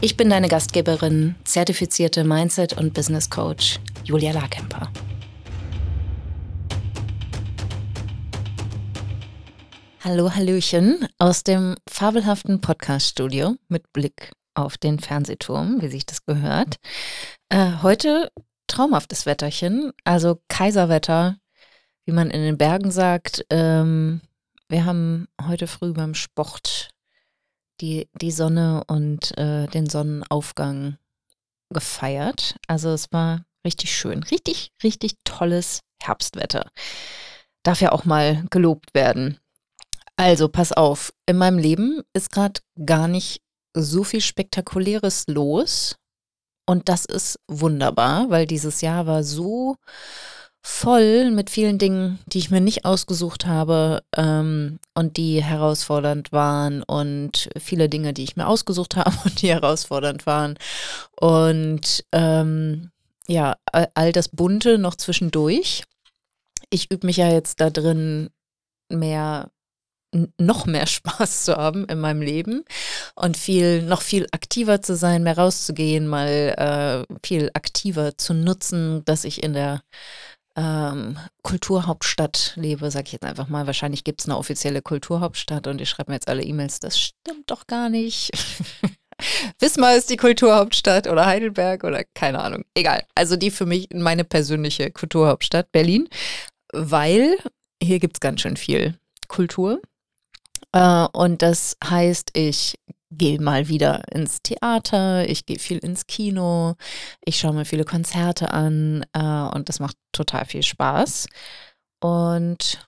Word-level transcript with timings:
Ich 0.00 0.16
bin 0.16 0.28
deine 0.28 0.48
Gastgeberin, 0.48 1.34
zertifizierte 1.44 2.24
Mindset- 2.24 2.76
und 2.76 2.92
Business 2.92 3.30
Coach 3.30 3.80
Julia 4.04 4.32
Larkemper. 4.32 4.90
Hallo, 10.02 10.34
Hallöchen 10.34 11.08
aus 11.18 11.44
dem 11.44 11.76
fabelhaften 11.88 12.60
Podcast-Studio 12.60 13.56
mit 13.68 13.92
Blick 13.94 14.32
auf 14.52 14.76
den 14.76 14.98
Fernsehturm, 14.98 15.80
wie 15.80 15.88
sich 15.88 16.04
das 16.04 16.26
gehört. 16.26 16.76
Äh, 17.48 17.82
heute 17.82 18.30
traumhaftes 18.66 19.24
Wetterchen, 19.24 19.92
also 20.04 20.40
Kaiserwetter, 20.48 21.38
wie 22.04 22.12
man 22.12 22.30
in 22.30 22.42
den 22.42 22.58
Bergen 22.58 22.90
sagt. 22.90 23.46
Ähm, 23.48 24.20
wir 24.68 24.84
haben 24.84 25.28
heute 25.46 25.66
früh 25.66 25.92
beim 25.92 26.14
Sport 26.14 26.90
die, 27.80 28.08
die 28.20 28.30
Sonne 28.30 28.84
und 28.86 29.36
äh, 29.36 29.66
den 29.66 29.88
Sonnenaufgang 29.88 30.98
gefeiert. 31.70 32.56
Also 32.68 32.90
es 32.90 33.12
war 33.12 33.44
richtig 33.64 33.94
schön. 33.94 34.22
Richtig, 34.22 34.72
richtig 34.82 35.16
tolles 35.24 35.80
Herbstwetter. 36.02 36.70
Darf 37.62 37.80
ja 37.80 37.92
auch 37.92 38.04
mal 38.04 38.44
gelobt 38.50 38.94
werden. 38.94 39.38
Also, 40.16 40.48
pass 40.48 40.70
auf, 40.72 41.12
in 41.26 41.36
meinem 41.38 41.58
Leben 41.58 42.02
ist 42.12 42.30
gerade 42.30 42.60
gar 42.84 43.08
nicht 43.08 43.42
so 43.74 44.04
viel 44.04 44.20
Spektakuläres 44.20 45.24
los. 45.26 45.96
Und 46.66 46.88
das 46.88 47.04
ist 47.04 47.40
wunderbar, 47.48 48.30
weil 48.30 48.46
dieses 48.46 48.80
Jahr 48.80 49.06
war 49.06 49.24
so 49.24 49.76
voll 50.66 51.30
mit 51.30 51.50
vielen 51.50 51.76
Dingen, 51.76 52.18
die 52.24 52.38
ich 52.38 52.50
mir 52.50 52.62
nicht 52.62 52.86
ausgesucht 52.86 53.44
habe 53.44 54.02
ähm, 54.16 54.78
und 54.94 55.18
die 55.18 55.44
herausfordernd 55.44 56.32
waren 56.32 56.82
und 56.82 57.50
viele 57.60 57.90
Dinge, 57.90 58.14
die 58.14 58.24
ich 58.24 58.36
mir 58.36 58.48
ausgesucht 58.48 58.96
habe 58.96 59.14
und 59.26 59.42
die 59.42 59.50
herausfordernd 59.50 60.24
waren. 60.24 60.56
Und 61.20 62.04
ähm, 62.12 62.90
ja, 63.28 63.56
all 63.72 64.12
das 64.12 64.28
Bunte 64.28 64.78
noch 64.78 64.94
zwischendurch. 64.94 65.84
Ich 66.70 66.90
übe 66.90 67.06
mich 67.06 67.18
ja 67.18 67.30
jetzt 67.30 67.60
da 67.60 67.68
drin, 67.68 68.30
mehr 68.88 69.50
noch 70.38 70.64
mehr 70.64 70.86
Spaß 70.86 71.44
zu 71.44 71.56
haben 71.56 71.84
in 71.86 72.00
meinem 72.00 72.22
Leben 72.22 72.64
und 73.14 73.36
viel, 73.36 73.82
noch 73.82 74.00
viel 74.00 74.26
aktiver 74.32 74.80
zu 74.80 74.96
sein, 74.96 75.24
mehr 75.24 75.36
rauszugehen, 75.36 76.06
mal 76.06 77.04
äh, 77.08 77.16
viel 77.26 77.50
aktiver 77.52 78.16
zu 78.16 78.32
nutzen, 78.32 79.04
dass 79.04 79.24
ich 79.24 79.42
in 79.42 79.52
der 79.52 79.82
ähm, 80.56 81.18
Kulturhauptstadt 81.42 82.52
lebe, 82.56 82.90
sag 82.90 83.06
ich 83.06 83.12
jetzt 83.12 83.24
einfach 83.24 83.48
mal. 83.48 83.66
Wahrscheinlich 83.66 84.04
gibt 84.04 84.20
es 84.20 84.26
eine 84.26 84.36
offizielle 84.36 84.82
Kulturhauptstadt 84.82 85.66
und 85.66 85.80
ich 85.80 85.88
schreibe 85.88 86.10
mir 86.10 86.16
jetzt 86.16 86.28
alle 86.28 86.42
E-Mails, 86.42 86.80
das 86.80 86.98
stimmt 86.98 87.50
doch 87.50 87.66
gar 87.66 87.88
nicht. 87.88 88.30
Wismar 89.60 89.96
ist 89.96 90.10
die 90.10 90.16
Kulturhauptstadt 90.16 91.06
oder 91.06 91.26
Heidelberg 91.26 91.84
oder 91.84 92.04
keine 92.14 92.40
Ahnung. 92.40 92.64
Egal. 92.74 93.04
Also 93.14 93.36
die 93.36 93.50
für 93.50 93.66
mich 93.66 93.88
meine 93.92 94.24
persönliche 94.24 94.90
Kulturhauptstadt 94.90 95.72
Berlin, 95.72 96.08
weil 96.72 97.36
hier 97.82 97.98
gibt 97.98 98.16
es 98.16 98.20
ganz 98.20 98.40
schön 98.40 98.56
viel 98.56 98.98
Kultur. 99.28 99.80
Äh, 100.72 101.06
und 101.12 101.42
das 101.42 101.76
heißt, 101.84 102.30
ich 102.34 102.78
gehe 103.16 103.40
mal 103.40 103.68
wieder 103.68 104.02
ins 104.12 104.42
Theater, 104.42 105.28
ich 105.28 105.46
gehe 105.46 105.58
viel 105.58 105.78
ins 105.78 106.06
Kino, 106.06 106.74
ich 107.24 107.38
schaue 107.38 107.54
mir 107.54 107.64
viele 107.64 107.84
Konzerte 107.84 108.52
an 108.52 109.04
äh, 109.12 109.18
und 109.54 109.68
das 109.68 109.80
macht 109.80 109.96
total 110.12 110.44
viel 110.44 110.62
Spaß. 110.62 111.26
Und 112.00 112.86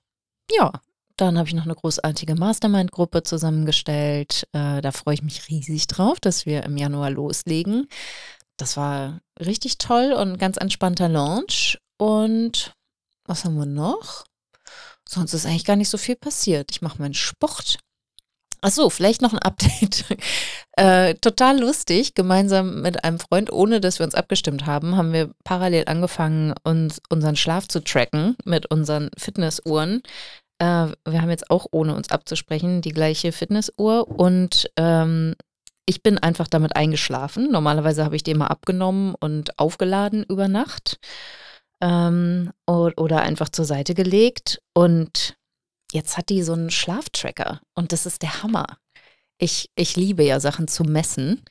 ja, 0.51 0.73
dann 1.17 1.39
habe 1.39 1.49
ich 1.49 1.55
noch 1.55 1.65
eine 1.65 1.75
großartige 1.75 2.35
Mastermind-Gruppe 2.35 3.23
zusammengestellt. 3.23 4.47
Äh, 4.53 4.83
da 4.83 4.93
freue 4.93 5.15
ich 5.15 5.23
mich 5.23 5.49
riesig 5.49 5.87
drauf, 5.87 6.21
dass 6.21 6.45
wir 6.45 6.63
im 6.65 6.77
Januar 6.77 7.11
loslegen. 7.11 7.89
Das 8.59 8.77
war 8.77 9.21
richtig 9.41 9.79
toll 9.79 10.13
und 10.13 10.39
ganz 10.39 10.59
entspannter 10.59 11.09
Launch. 11.09 11.79
Und 11.99 12.75
was 13.25 13.45
haben 13.45 13.57
wir 13.57 13.67
noch? 13.67 14.25
Sonst 15.09 15.35
ist 15.35 15.47
eigentlich 15.47 15.65
gar 15.65 15.77
nicht 15.77 15.89
so 15.89 15.99
viel 15.99 16.17
passiert. 16.17 16.71
Ich 16.71 16.83
mache 16.83 17.01
meinen 17.01 17.15
Sport. 17.15 17.79
Ach 18.61 18.71
so, 18.71 18.91
vielleicht 18.91 19.23
noch 19.23 19.33
ein 19.33 19.39
Update. 19.39 20.05
äh, 20.77 21.15
total 21.15 21.61
lustig, 21.61 22.15
gemeinsam 22.15 22.83
mit 22.83 23.05
einem 23.05 23.19
Freund, 23.19 23.53
ohne 23.53 23.81
dass 23.81 23.99
wir 23.99 24.05
uns 24.05 24.15
abgestimmt 24.15 24.67
haben, 24.67 24.97
haben 24.97 25.13
wir 25.13 25.31
parallel 25.45 25.85
angefangen, 25.87 26.55
uns 26.65 27.01
unseren 27.09 27.37
Schlaf 27.37 27.69
zu 27.69 27.81
tracken 27.83 28.37
mit 28.45 28.71
unseren 28.71 29.11
Fitnessuhren. 29.17 30.03
Äh, 30.59 30.89
wir 31.07 31.23
haben 31.23 31.31
jetzt 31.31 31.51
auch, 31.51 31.67
ohne 31.71 31.95
uns 31.95 32.11
abzusprechen, 32.11 32.81
die 32.81 32.93
gleiche 32.93 33.33
Fitnessuhr 33.33 34.09
und 34.09 34.71
ähm, 34.77 35.35
ich 35.87 36.03
bin 36.03 36.19
einfach 36.19 36.49
damit 36.49 36.75
eingeschlafen. 36.75 37.51
Normalerweise 37.51 38.05
habe 38.05 38.17
ich 38.17 38.25
die 38.25 38.33
immer 38.33 38.51
abgenommen 38.51 39.15
und 39.15 39.59
aufgeladen 39.59 40.25
über 40.25 40.49
Nacht 40.49 40.99
ähm, 41.81 42.51
oder 42.67 43.21
einfach 43.23 43.49
zur 43.51 43.65
Seite 43.65 43.95
gelegt 43.95 44.61
und 44.75 45.37
jetzt 45.93 46.17
hat 46.17 46.29
die 46.29 46.43
so 46.43 46.53
einen 46.53 46.71
Schlaftracker 46.71 47.61
und 47.75 47.93
das 47.93 48.07
ist 48.07 48.23
der 48.23 48.43
Hammer. 48.43 48.79
Ich, 49.39 49.71
ich 49.75 49.97
liebe 49.97 50.25
ja 50.25 50.41
Sachen 50.41 50.67
zu 50.67 50.85
messen. 50.85 51.43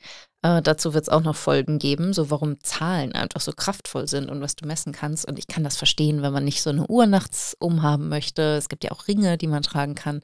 Äh, 0.42 0.62
dazu 0.62 0.94
wird 0.94 1.04
es 1.04 1.10
auch 1.10 1.22
noch 1.22 1.36
Folgen 1.36 1.78
geben, 1.78 2.14
so 2.14 2.32
warum 2.32 2.60
Zahlen 2.64 3.14
einfach 3.14 3.42
so 3.42 3.52
kraftvoll 3.52 4.08
sind 4.08 4.30
und 4.30 4.42
was 4.42 4.56
du 4.56 4.66
messen 4.66 4.92
kannst. 4.92 5.28
Und 5.28 5.38
ich 5.38 5.48
kann 5.48 5.64
das 5.64 5.78
verstehen, 5.78 6.22
wenn 6.24 6.34
man 6.34 6.44
nicht 6.46 6.64
so 6.64 6.72
eine 6.72 6.88
Uhr 6.88 7.06
nachts 7.06 7.56
umhaben 7.60 8.10
möchte. 8.10 8.56
Es 8.56 8.70
gibt 8.70 8.84
ja 8.84 8.92
auch 8.92 9.08
Ringe, 9.08 9.38
die 9.38 9.48
man 9.48 9.62
tragen 9.62 9.94
kann. 9.94 10.22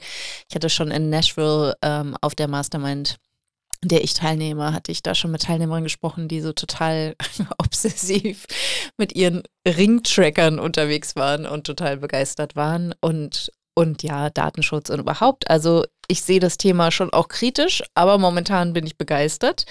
Ich 0.49 0.55
hatte 0.55 0.69
schon 0.69 0.91
in 0.91 1.09
Nashville 1.09 1.75
ähm, 1.81 2.17
auf 2.22 2.35
der 2.35 2.47
Mastermind 2.47 3.17
der 3.83 4.03
ich 4.03 4.13
teilnehme, 4.13 4.73
hatte 4.73 4.91
ich 4.91 5.01
da 5.01 5.16
schon 5.16 5.31
mit 5.31 5.43
Teilnehmern 5.43 5.83
gesprochen, 5.83 6.28
die 6.28 6.41
so 6.41 6.53
total 6.53 7.16
obsessiv 7.57 8.45
mit 8.97 9.16
ihren 9.16 9.43
Ringtrackern 9.67 10.59
unterwegs 10.59 11.16
waren 11.16 11.47
und 11.47 11.66
total 11.66 11.97
begeistert 11.97 12.55
waren. 12.55 12.93
Und 13.01 13.51
und 13.73 14.03
ja, 14.03 14.29
Datenschutz 14.29 14.89
und 14.89 14.99
überhaupt. 14.99 15.49
Also 15.49 15.85
ich 16.07 16.21
sehe 16.21 16.39
das 16.39 16.57
Thema 16.57 16.91
schon 16.91 17.11
auch 17.13 17.27
kritisch, 17.27 17.83
aber 17.95 18.17
momentan 18.17 18.73
bin 18.73 18.85
ich 18.85 18.97
begeistert. 18.97 19.65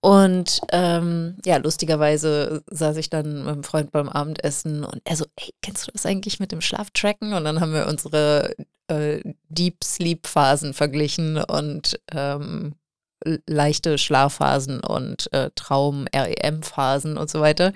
Und 0.00 0.60
ähm, 0.70 1.38
ja, 1.46 1.56
lustigerweise 1.56 2.62
saß 2.70 2.98
ich 2.98 3.08
dann 3.08 3.38
mit 3.38 3.48
einem 3.48 3.64
Freund 3.64 3.90
beim 3.90 4.08
Abendessen 4.08 4.84
und 4.84 5.00
er 5.04 5.16
so, 5.16 5.24
ey, 5.36 5.50
kennst 5.62 5.86
du 5.86 5.92
das 5.92 6.04
eigentlich 6.04 6.38
mit 6.40 6.52
dem 6.52 6.60
Schlaftracken? 6.60 7.32
Und 7.32 7.44
dann 7.44 7.60
haben 7.60 7.72
wir 7.72 7.86
unsere 7.86 8.54
äh, 8.88 9.20
Deep 9.48 9.82
Sleep 9.82 10.26
Phasen 10.26 10.74
verglichen 10.74 11.38
und 11.38 11.98
ähm, 12.12 12.74
leichte 13.46 13.96
Schlafphasen 13.96 14.80
und 14.80 15.32
äh, 15.32 15.50
Traum-REM-Phasen 15.54 17.16
und 17.16 17.30
so 17.30 17.40
weiter. 17.40 17.72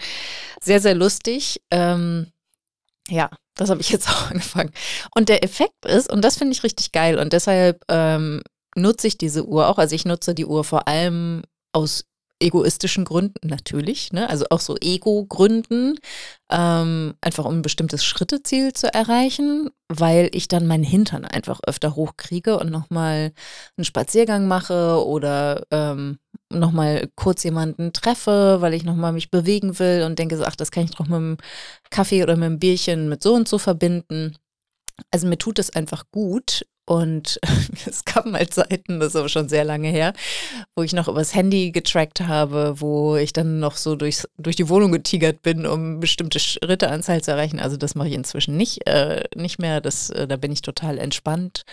Sehr, 0.60 0.80
sehr 0.80 0.94
lustig. 0.94 1.62
Ähm, 1.70 2.26
ja, 3.08 3.30
das 3.54 3.70
habe 3.70 3.80
ich 3.80 3.90
jetzt 3.90 4.08
auch 4.10 4.30
angefangen. 4.30 4.72
Und 5.14 5.28
der 5.28 5.42
Effekt 5.44 5.84
ist, 5.84 6.10
und 6.10 6.22
das 6.24 6.36
finde 6.36 6.52
ich 6.52 6.62
richtig 6.62 6.92
geil, 6.92 7.18
und 7.18 7.32
deshalb 7.32 7.84
ähm, 7.88 8.42
nutze 8.76 9.06
ich 9.06 9.18
diese 9.18 9.46
Uhr 9.46 9.68
auch. 9.68 9.78
Also 9.78 9.94
ich 9.94 10.04
nutze 10.04 10.34
die 10.34 10.46
Uhr 10.46 10.64
vor 10.64 10.88
allem 10.88 11.42
aus 11.72 12.04
egoistischen 12.40 13.04
Gründen 13.04 13.48
natürlich, 13.48 14.12
ne? 14.12 14.28
also 14.30 14.46
auch 14.50 14.60
so 14.60 14.76
Ego-Gründen, 14.80 15.96
ähm, 16.50 17.14
einfach 17.20 17.44
um 17.44 17.58
ein 17.58 17.62
bestimmtes 17.62 18.04
Schritteziel 18.04 18.72
zu 18.72 18.92
erreichen, 18.92 19.70
weil 19.88 20.30
ich 20.32 20.46
dann 20.46 20.66
meinen 20.66 20.84
Hintern 20.84 21.24
einfach 21.24 21.60
öfter 21.66 21.96
hochkriege 21.96 22.58
und 22.58 22.70
nochmal 22.70 23.32
einen 23.76 23.84
Spaziergang 23.84 24.46
mache 24.46 25.04
oder 25.04 25.64
ähm, 25.72 26.18
nochmal 26.50 27.08
kurz 27.14 27.42
jemanden 27.44 27.92
treffe, 27.92 28.58
weil 28.60 28.74
ich 28.74 28.84
nochmal 28.84 29.12
mich 29.12 29.30
bewegen 29.30 29.78
will 29.78 30.04
und 30.04 30.18
denke 30.18 30.36
so, 30.36 30.44
ach, 30.44 30.56
das 30.56 30.70
kann 30.70 30.84
ich 30.84 30.92
doch 30.92 31.06
mit 31.06 31.14
einem 31.14 31.36
Kaffee 31.90 32.22
oder 32.22 32.36
mit 32.36 32.46
einem 32.46 32.58
Bierchen 32.58 33.08
mit 33.08 33.22
so 33.22 33.34
und 33.34 33.48
so 33.48 33.58
verbinden. 33.58 34.36
Also 35.10 35.26
mir 35.26 35.38
tut 35.38 35.58
es 35.58 35.70
einfach 35.70 36.04
gut 36.10 36.64
und 36.88 37.38
es 37.86 38.04
gab 38.06 38.24
mal 38.24 38.48
Zeiten, 38.48 38.98
das 38.98 39.08
ist 39.08 39.16
aber 39.16 39.28
schon 39.28 39.50
sehr 39.50 39.64
lange 39.64 39.88
her, 39.88 40.14
wo 40.74 40.82
ich 40.82 40.94
noch 40.94 41.06
übers 41.06 41.34
Handy 41.34 41.70
getrackt 41.70 42.22
habe, 42.22 42.80
wo 42.80 43.16
ich 43.16 43.34
dann 43.34 43.60
noch 43.60 43.76
so 43.76 43.94
durchs, 43.94 44.26
durch 44.38 44.56
die 44.56 44.70
Wohnung 44.70 44.90
getigert 44.90 45.42
bin, 45.42 45.66
um 45.66 46.00
bestimmte 46.00 46.40
Schritteanzahl 46.40 47.22
zu 47.22 47.30
erreichen. 47.30 47.60
Also 47.60 47.76
das 47.76 47.94
mache 47.94 48.08
ich 48.08 48.14
inzwischen 48.14 48.56
nicht, 48.56 48.86
äh, 48.86 49.24
nicht 49.36 49.58
mehr. 49.58 49.82
Das, 49.82 50.08
äh, 50.08 50.26
da 50.26 50.36
bin 50.36 50.50
ich 50.50 50.62
total 50.62 50.96
entspannt. 50.96 51.64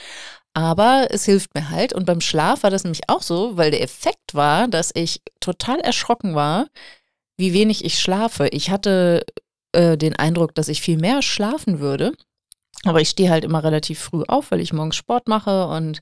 Aber 0.55 1.07
es 1.11 1.25
hilft 1.25 1.53
mir 1.53 1.69
halt. 1.69 1.93
Und 1.93 2.05
beim 2.05 2.21
Schlaf 2.21 2.63
war 2.63 2.69
das 2.71 2.85
nämlich 2.85 3.09
auch 3.09 3.21
so, 3.21 3.57
weil 3.57 3.71
der 3.71 3.83
Effekt 3.83 4.33
war, 4.33 4.67
dass 4.69 4.91
ich 4.95 5.21
total 5.41 5.81
erschrocken 5.81 6.33
war, 6.33 6.67
wie 7.37 7.53
wenig 7.53 7.83
ich 7.83 7.99
schlafe. 7.99 8.47
Ich 8.47 8.71
hatte 8.71 9.25
äh, 9.73 9.97
den 9.97 10.15
Eindruck, 10.15 10.55
dass 10.55 10.69
ich 10.69 10.81
viel 10.81 10.97
mehr 10.97 11.21
schlafen 11.21 11.79
würde. 11.81 12.13
Aber 12.85 13.01
ich 13.01 13.09
stehe 13.09 13.29
halt 13.29 13.43
immer 13.43 13.63
relativ 13.65 13.99
früh 13.99 14.23
auf, 14.27 14.51
weil 14.51 14.61
ich 14.61 14.71
morgens 14.71 14.95
Sport 14.95 15.27
mache 15.27 15.67
und 15.67 16.01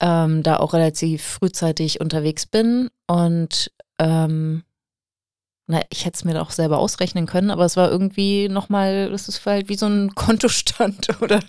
ähm, 0.00 0.42
da 0.42 0.56
auch 0.56 0.72
relativ 0.72 1.22
frühzeitig 1.22 2.00
unterwegs 2.00 2.46
bin. 2.46 2.90
Und 3.06 3.70
ähm, 4.00 4.64
na, 5.66 5.80
ich 5.88 6.04
hätte 6.04 6.16
es 6.16 6.24
mir 6.24 6.40
auch 6.42 6.50
selber 6.50 6.78
ausrechnen 6.78 7.24
können, 7.26 7.50
aber 7.50 7.64
es 7.64 7.76
war 7.76 7.90
irgendwie 7.90 8.48
nochmal, 8.48 9.10
das 9.10 9.28
ist 9.28 9.44
halt 9.46 9.70
wie 9.70 9.76
so 9.76 9.86
ein 9.86 10.14
Kontostand 10.14 11.08
oder 11.22 11.40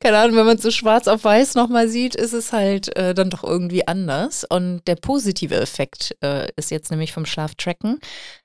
keine 0.00 0.18
Ahnung, 0.18 0.36
wenn 0.36 0.46
man 0.46 0.56
es 0.56 0.62
so 0.62 0.70
schwarz 0.70 1.06
auf 1.06 1.24
weiß 1.24 1.54
nochmal 1.54 1.88
sieht, 1.88 2.14
ist 2.14 2.32
es 2.32 2.52
halt 2.52 2.96
äh, 2.96 3.14
dann 3.14 3.28
doch 3.30 3.44
irgendwie 3.44 3.86
anders. 3.86 4.44
Und 4.44 4.82
der 4.86 4.96
positive 4.96 5.56
Effekt 5.56 6.16
äh, 6.22 6.48
ist 6.56 6.70
jetzt 6.70 6.90
nämlich 6.90 7.12
vom 7.12 7.26
Schlaftracken, 7.26 7.98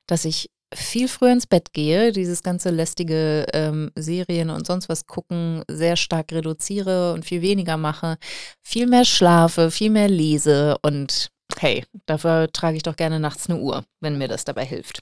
dass 0.08 0.26
ich 0.26 0.50
viel 0.74 1.08
früher 1.08 1.32
ins 1.32 1.48
Bett 1.48 1.72
gehe, 1.72 2.12
dieses 2.12 2.44
ganze 2.44 2.70
lästige 2.70 3.46
ähm, 3.54 3.92
Serien 3.96 4.50
und 4.50 4.68
sonst 4.68 4.90
was 4.90 5.06
gucken 5.06 5.64
sehr 5.70 5.96
stark 5.96 6.32
reduziere 6.34 7.14
und 7.14 7.26
viel 7.26 7.42
weniger 7.42 7.78
mache, 7.78 8.18
viel 8.62 8.88
mehr 8.88 9.06
schlafe, 9.06 9.72
viel 9.72 9.92
mehr 9.92 10.10
lese 10.10 10.78
und 10.82 11.30
hey, 11.60 11.86
dafür 12.08 12.52
trage 12.52 12.78
ich 12.78 12.84
doch 12.84 12.96
gerne 12.96 13.20
nachts 13.20 13.50
eine 13.50 13.60
Uhr, 13.60 13.86
wenn 14.02 14.18
mir 14.18 14.28
das 14.28 14.46
dabei 14.46 14.66
hilft. 14.66 15.00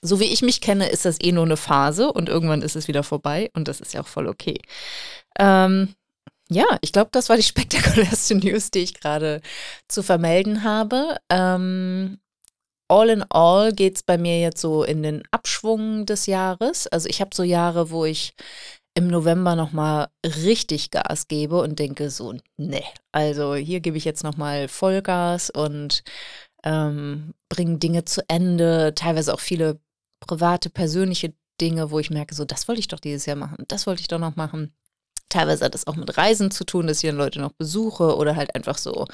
So 0.00 0.20
wie 0.20 0.24
ich 0.24 0.42
mich 0.42 0.60
kenne, 0.60 0.88
ist 0.88 1.04
das 1.04 1.20
eh 1.20 1.32
nur 1.32 1.44
eine 1.44 1.56
Phase 1.56 2.12
und 2.12 2.28
irgendwann 2.28 2.62
ist 2.62 2.76
es 2.76 2.88
wieder 2.88 3.02
vorbei 3.02 3.50
und 3.54 3.68
das 3.68 3.80
ist 3.80 3.94
ja 3.94 4.02
auch 4.02 4.06
voll 4.06 4.28
okay. 4.28 4.60
Ähm, 5.38 5.94
ja, 6.50 6.64
ich 6.80 6.92
glaube, 6.92 7.10
das 7.12 7.28
war 7.28 7.36
die 7.36 7.42
spektakulärste 7.44 8.34
News, 8.36 8.70
die 8.70 8.80
ich 8.80 8.94
gerade 8.94 9.40
zu 9.88 10.02
vermelden 10.02 10.62
habe. 10.64 11.16
Ähm, 11.30 12.18
all 12.88 13.10
in 13.10 13.24
all 13.30 13.72
geht 13.72 13.96
es 13.96 14.02
bei 14.02 14.18
mir 14.18 14.40
jetzt 14.40 14.60
so 14.60 14.84
in 14.84 15.02
den 15.02 15.22
Abschwung 15.30 16.06
des 16.06 16.26
Jahres. 16.26 16.86
Also 16.86 17.08
ich 17.08 17.20
habe 17.20 17.34
so 17.34 17.42
Jahre, 17.42 17.90
wo 17.90 18.04
ich 18.04 18.34
im 18.94 19.08
November 19.08 19.54
nochmal 19.54 20.08
richtig 20.24 20.90
Gas 20.90 21.28
gebe 21.28 21.60
und 21.60 21.78
denke 21.78 22.10
so, 22.10 22.34
ne, 22.56 22.82
also 23.12 23.54
hier 23.54 23.80
gebe 23.80 23.96
ich 23.96 24.04
jetzt 24.04 24.24
nochmal 24.24 24.68
Vollgas 24.68 25.50
und 25.50 26.02
ähm, 26.64 27.34
bringe 27.48 27.78
Dinge 27.78 28.04
zu 28.04 28.22
Ende, 28.28 28.94
teilweise 28.96 29.32
auch 29.34 29.40
viele 29.40 29.78
private, 30.20 30.70
persönliche 30.70 31.34
Dinge, 31.60 31.90
wo 31.90 31.98
ich 31.98 32.10
merke, 32.10 32.34
so, 32.34 32.44
das 32.44 32.68
wollte 32.68 32.80
ich 32.80 32.88
doch 32.88 33.00
dieses 33.00 33.26
Jahr 33.26 33.36
machen, 33.36 33.64
das 33.68 33.86
wollte 33.86 34.00
ich 34.00 34.08
doch 34.08 34.18
noch 34.18 34.36
machen. 34.36 34.74
Teilweise 35.28 35.64
hat 35.64 35.74
das 35.74 35.86
auch 35.86 35.96
mit 35.96 36.16
Reisen 36.16 36.50
zu 36.50 36.64
tun, 36.64 36.86
dass 36.86 37.02
ich 37.02 37.10
dann 37.10 37.18
Leute 37.18 37.40
noch 37.40 37.52
besuche 37.52 38.16
oder 38.16 38.34
halt 38.36 38.54
einfach 38.54 38.78
so 38.78 39.06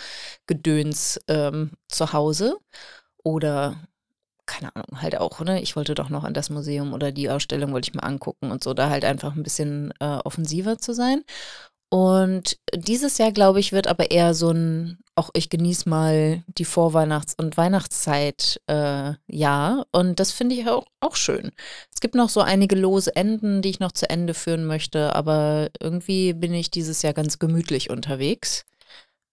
Gedöns 0.46 1.20
ähm, 1.28 1.72
zu 1.88 2.12
Hause. 2.12 2.56
Oder 3.24 3.76
keine 4.46 4.74
Ahnung, 4.76 5.02
halt 5.02 5.16
auch, 5.16 5.40
ne? 5.40 5.60
Ich 5.62 5.74
wollte 5.76 5.94
doch 5.94 6.10
noch 6.10 6.24
an 6.24 6.34
das 6.34 6.50
Museum 6.50 6.92
oder 6.92 7.12
die 7.12 7.30
Ausstellung 7.30 7.72
wollte 7.72 7.88
ich 7.88 7.94
mir 7.94 8.02
angucken 8.02 8.50
und 8.50 8.62
so, 8.62 8.74
da 8.74 8.90
halt 8.90 9.04
einfach 9.04 9.34
ein 9.34 9.42
bisschen 9.42 9.92
äh, 10.00 10.18
offensiver 10.24 10.78
zu 10.78 10.92
sein. 10.92 11.24
Und 11.94 12.58
dieses 12.74 13.18
Jahr, 13.18 13.30
glaube 13.30 13.60
ich, 13.60 13.70
wird 13.70 13.86
aber 13.86 14.10
eher 14.10 14.34
so 14.34 14.50
ein, 14.50 14.98
auch 15.14 15.30
ich 15.32 15.48
genieße 15.48 15.88
mal 15.88 16.42
die 16.48 16.64
Vorweihnachts- 16.64 17.36
und 17.38 17.56
Weihnachtszeit 17.56 18.60
äh, 18.66 19.12
ja. 19.28 19.84
Und 19.92 20.18
das 20.18 20.32
finde 20.32 20.56
ich 20.56 20.68
auch, 20.68 20.86
auch 20.98 21.14
schön. 21.14 21.52
Es 21.94 22.00
gibt 22.00 22.16
noch 22.16 22.30
so 22.30 22.40
einige 22.40 22.74
lose 22.74 23.14
Enden, 23.14 23.62
die 23.62 23.68
ich 23.68 23.78
noch 23.78 23.92
zu 23.92 24.10
Ende 24.10 24.34
führen 24.34 24.64
möchte, 24.64 25.14
aber 25.14 25.70
irgendwie 25.78 26.32
bin 26.32 26.52
ich 26.52 26.72
dieses 26.72 27.02
Jahr 27.02 27.12
ganz 27.12 27.38
gemütlich 27.38 27.90
unterwegs 27.90 28.64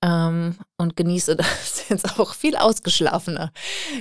ähm, 0.04 0.56
und 0.78 0.96
genieße 0.96 1.36
das 1.38 1.90
jetzt 1.90 2.20
auch 2.20 2.36
viel 2.36 2.56
ausgeschlafener 2.56 3.52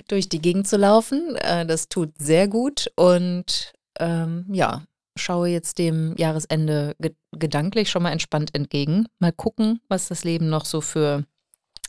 durch 0.08 0.28
die 0.28 0.42
Gegend 0.42 0.68
zu 0.68 0.76
laufen. 0.76 1.34
Äh, 1.36 1.64
das 1.64 1.88
tut 1.88 2.10
sehr 2.18 2.46
gut 2.46 2.92
und 2.94 3.72
ähm, 3.98 4.44
ja, 4.52 4.82
schaue 5.20 5.48
jetzt 5.48 5.78
dem 5.78 6.14
Jahresende 6.16 6.94
ge 6.98 7.14
gedanklich 7.32 7.90
schon 7.90 8.02
mal 8.02 8.10
entspannt 8.10 8.54
entgegen. 8.54 9.06
Mal 9.18 9.32
gucken, 9.32 9.80
was 9.88 10.08
das 10.08 10.24
Leben 10.24 10.48
noch 10.48 10.64
so 10.64 10.80
für 10.80 11.24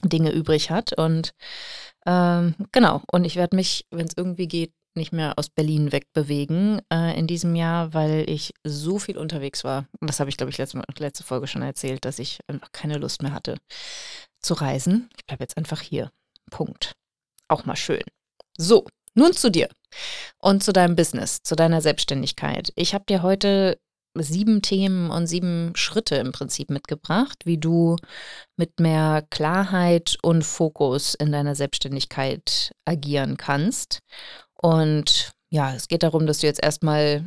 Dinge 0.04 0.31
übrig 0.31 0.69
hat. 0.69 0.94
Und 0.98 1.33
ähm, 2.06 2.56
genau, 2.72 3.01
und 3.12 3.25
ich 3.25 3.36
werde 3.36 3.56
mich, 3.56 3.86
wenn 3.92 4.07
es 4.07 4.16
irgendwie 4.16 4.48
geht, 4.48 4.74
nicht 4.95 5.13
mehr 5.13 5.33
aus 5.38 5.50
Berlin 5.50 5.92
wegbewegen 5.92 6.81
äh, 6.92 7.18
in 7.18 7.25
diesem 7.25 7.56
Jahr, 7.56 7.94
weil 7.94 8.30
ich 8.30 8.54
so 8.63 9.00
viel 9.00 9.18
unterwegs 9.18 9.63
war. 9.63 9.88
Das 10.01 10.19
habe 10.19 10.30
ich, 10.30 10.38
glaube 10.38 10.50
ich, 10.50 10.57
letzte, 10.57 10.81
letzte 10.98 11.24
Folge 11.24 11.48
schon 11.48 11.62
erzählt, 11.62 12.04
dass 12.04 12.19
ich 12.19 12.39
einfach 12.48 12.72
keine 12.72 12.98
Lust 12.98 13.22
mehr 13.22 13.34
hatte 13.34 13.56
zu 14.42 14.54
reisen. 14.54 15.10
Ich 15.18 15.25
bleibe 15.25 15.44
jetzt 15.44 15.57
einfach 15.57 15.81
hier. 15.81 16.12
Punkt. 16.50 16.94
Auch 17.48 17.66
mal 17.66 17.75
schön. 17.75 18.04
So, 18.57 18.86
nun 19.13 19.34
zu 19.34 19.52
dir 19.52 19.69
und 20.40 20.63
zu 20.63 20.74
deinem 20.74 20.96
Business, 20.96 21.42
zu 21.44 21.56
deiner 21.56 21.81
Selbstständigkeit. 21.81 22.72
Ich 22.75 22.94
habe 22.94 23.06
dir 23.08 23.22
heute 23.24 23.78
sieben 24.16 24.62
Themen 24.62 25.10
und 25.10 25.28
sieben 25.28 25.74
Schritte 25.75 26.16
im 26.16 26.31
Prinzip 26.31 26.69
mitgebracht, 26.69 27.46
wie 27.46 27.58
du 27.58 27.96
mit 28.58 28.80
mehr 28.80 29.25
Klarheit 29.30 30.18
und 30.22 30.44
Fokus 30.44 31.16
in 31.16 31.31
deiner 31.31 31.56
Selbstständigkeit 31.56 32.72
agieren 32.86 33.38
kannst. 33.38 34.00
Und 34.54 35.31
ja, 35.50 35.74
es 35.74 35.88
geht 35.88 36.04
darum, 36.04 36.28
dass 36.28 36.40
du 36.40 36.48
jetzt 36.48 36.62
erstmal 36.62 37.25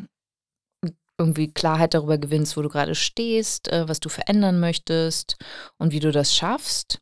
irgendwie 1.19 1.53
Klarheit 1.53 1.95
darüber 1.95 2.19
gewinnst, 2.19 2.57
wo 2.57 2.63
du 2.63 2.69
gerade 2.69 2.95
stehst, 2.95 3.69
äh, 3.69 3.89
was 3.89 4.01
du 4.01 4.09
verändern 4.09 4.59
möchtest 4.61 5.37
und 5.79 5.93
wie 5.93 6.01
du 6.01 6.11
das 6.11 6.35
schaffst. 6.35 6.99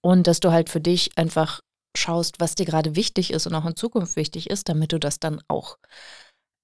Und 0.00 0.26
dass 0.26 0.40
du 0.40 0.52
halt 0.52 0.68
für 0.70 0.80
dich 0.80 1.18
einfach 1.18 1.60
schaust, 1.96 2.40
was 2.40 2.54
dir 2.54 2.66
gerade 2.66 2.96
wichtig 2.96 3.32
ist 3.32 3.46
und 3.46 3.54
auch 3.54 3.66
in 3.66 3.76
Zukunft 3.76 4.16
wichtig 4.16 4.50
ist, 4.50 4.68
damit 4.68 4.92
du 4.92 4.98
das 4.98 5.18
dann 5.20 5.40
auch 5.48 5.78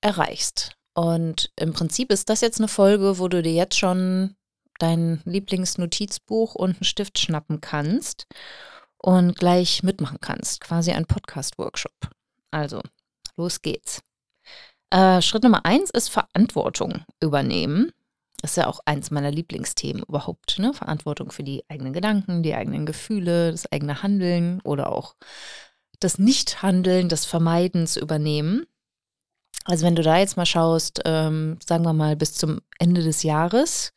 erreichst. 0.00 0.76
Und 0.94 1.50
im 1.56 1.72
Prinzip 1.72 2.10
ist 2.10 2.28
das 2.30 2.40
jetzt 2.40 2.58
eine 2.58 2.68
Folge, 2.68 3.18
wo 3.18 3.28
du 3.28 3.42
dir 3.42 3.52
jetzt 3.52 3.76
schon 3.78 4.36
dein 4.78 5.20
Lieblingsnotizbuch 5.24 6.54
und 6.54 6.76
einen 6.76 6.84
Stift 6.84 7.18
schnappen 7.18 7.60
kannst 7.60 8.26
und 8.98 9.36
gleich 9.36 9.82
mitmachen 9.82 10.18
kannst. 10.20 10.60
Quasi 10.60 10.92
ein 10.92 11.06
Podcast-Workshop. 11.06 12.10
Also, 12.50 12.80
los 13.36 13.60
geht's. 13.60 14.00
Äh, 14.90 15.20
Schritt 15.20 15.42
Nummer 15.42 15.64
eins 15.64 15.90
ist 15.90 16.08
Verantwortung 16.08 17.04
übernehmen. 17.20 17.92
Das 18.46 18.52
ist 18.52 18.58
ja 18.58 18.68
auch 18.68 18.78
eins 18.84 19.10
meiner 19.10 19.32
Lieblingsthemen 19.32 20.04
überhaupt. 20.04 20.60
Ne? 20.60 20.72
Verantwortung 20.72 21.32
für 21.32 21.42
die 21.42 21.64
eigenen 21.68 21.92
Gedanken, 21.92 22.44
die 22.44 22.54
eigenen 22.54 22.86
Gefühle, 22.86 23.50
das 23.50 23.72
eigene 23.72 24.04
Handeln 24.04 24.60
oder 24.60 24.92
auch 24.92 25.16
das 25.98 26.20
Nichthandeln, 26.20 27.08
das 27.08 27.24
Vermeiden 27.24 27.88
zu 27.88 27.98
übernehmen. 27.98 28.64
Also 29.64 29.84
wenn 29.84 29.96
du 29.96 30.02
da 30.02 30.18
jetzt 30.18 30.36
mal 30.36 30.46
schaust, 30.46 31.02
ähm, 31.06 31.58
sagen 31.66 31.82
wir 31.84 31.92
mal 31.92 32.14
bis 32.14 32.34
zum 32.34 32.60
Ende 32.78 33.02
des 33.02 33.24
Jahres, 33.24 33.92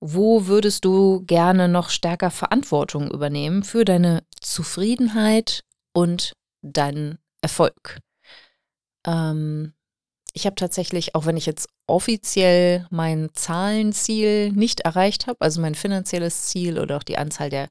wo 0.00 0.46
würdest 0.46 0.86
du 0.86 1.22
gerne 1.26 1.68
noch 1.68 1.90
stärker 1.90 2.30
Verantwortung 2.30 3.10
übernehmen 3.10 3.62
für 3.62 3.84
deine 3.84 4.24
Zufriedenheit 4.40 5.64
und 5.92 6.34
deinen 6.62 7.18
Erfolg. 7.42 7.98
Ähm, 9.06 9.74
ich 10.34 10.46
habe 10.46 10.56
tatsächlich, 10.56 11.14
auch 11.14 11.26
wenn 11.26 11.36
ich 11.36 11.46
jetzt 11.46 11.68
offiziell 11.86 12.86
mein 12.90 13.30
Zahlenziel 13.34 14.52
nicht 14.52 14.80
erreicht 14.80 15.26
habe, 15.26 15.40
also 15.40 15.60
mein 15.60 15.74
finanzielles 15.74 16.46
Ziel 16.46 16.78
oder 16.78 16.96
auch 16.96 17.02
die 17.02 17.18
Anzahl 17.18 17.50
der 17.50 17.68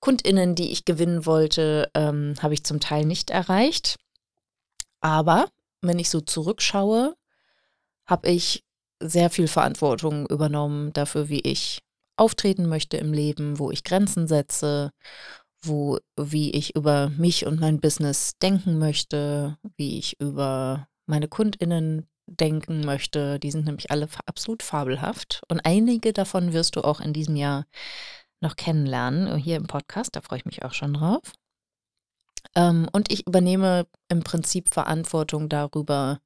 Kundinnen, 0.00 0.54
die 0.54 0.70
ich 0.70 0.84
gewinnen 0.84 1.26
wollte, 1.26 1.90
ähm, 1.94 2.34
habe 2.42 2.54
ich 2.54 2.64
zum 2.64 2.80
Teil 2.80 3.04
nicht 3.04 3.30
erreicht. 3.30 3.96
Aber 5.00 5.48
wenn 5.80 5.98
ich 5.98 6.10
so 6.10 6.20
zurückschaue, 6.20 7.14
habe 8.06 8.28
ich 8.28 8.64
sehr 9.00 9.30
viel 9.30 9.48
Verantwortung 9.48 10.26
übernommen 10.26 10.92
dafür, 10.92 11.28
wie 11.28 11.40
ich 11.40 11.80
auftreten 12.16 12.68
möchte 12.68 12.96
im 12.96 13.12
Leben, 13.12 13.58
wo 13.58 13.70
ich 13.70 13.84
Grenzen 13.84 14.28
setze 14.28 14.92
wo, 15.64 15.98
wie 16.16 16.50
ich 16.50 16.74
über 16.74 17.10
mich 17.10 17.46
und 17.46 17.60
mein 17.60 17.80
Business 17.80 18.36
denken 18.42 18.78
möchte, 18.78 19.56
wie 19.76 19.98
ich 19.98 20.20
über 20.20 20.88
meine 21.06 21.28
KundInnen 21.28 22.08
denken 22.26 22.84
möchte. 22.84 23.38
Die 23.38 23.50
sind 23.50 23.66
nämlich 23.66 23.90
alle 23.90 24.08
absolut 24.26 24.62
fabelhaft. 24.62 25.42
Und 25.48 25.60
einige 25.64 26.12
davon 26.12 26.52
wirst 26.52 26.76
du 26.76 26.82
auch 26.82 27.00
in 27.00 27.12
diesem 27.12 27.36
Jahr 27.36 27.66
noch 28.40 28.56
kennenlernen, 28.56 29.36
hier 29.36 29.56
im 29.56 29.66
Podcast. 29.66 30.16
Da 30.16 30.20
freue 30.20 30.38
ich 30.38 30.44
mich 30.44 30.64
auch 30.64 30.74
schon 30.74 30.94
drauf. 30.94 31.22
Ähm, 32.54 32.88
und 32.92 33.12
ich 33.12 33.26
übernehme 33.26 33.86
im 34.08 34.22
Prinzip 34.22 34.72
Verantwortung 34.72 35.48
darüber, 35.48 36.20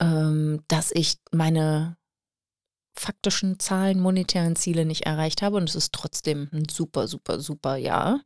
ähm, 0.00 0.62
dass 0.68 0.90
ich 0.92 1.16
meine 1.32 1.96
faktischen 2.98 3.58
Zahlen, 3.58 4.00
monetären 4.00 4.56
Ziele 4.56 4.84
nicht 4.84 5.06
erreicht 5.06 5.42
habe. 5.42 5.56
Und 5.56 5.68
es 5.68 5.74
ist 5.74 5.92
trotzdem 5.92 6.48
ein 6.52 6.68
super, 6.68 7.08
super, 7.08 7.40
super 7.40 7.76
Jahr. 7.76 8.20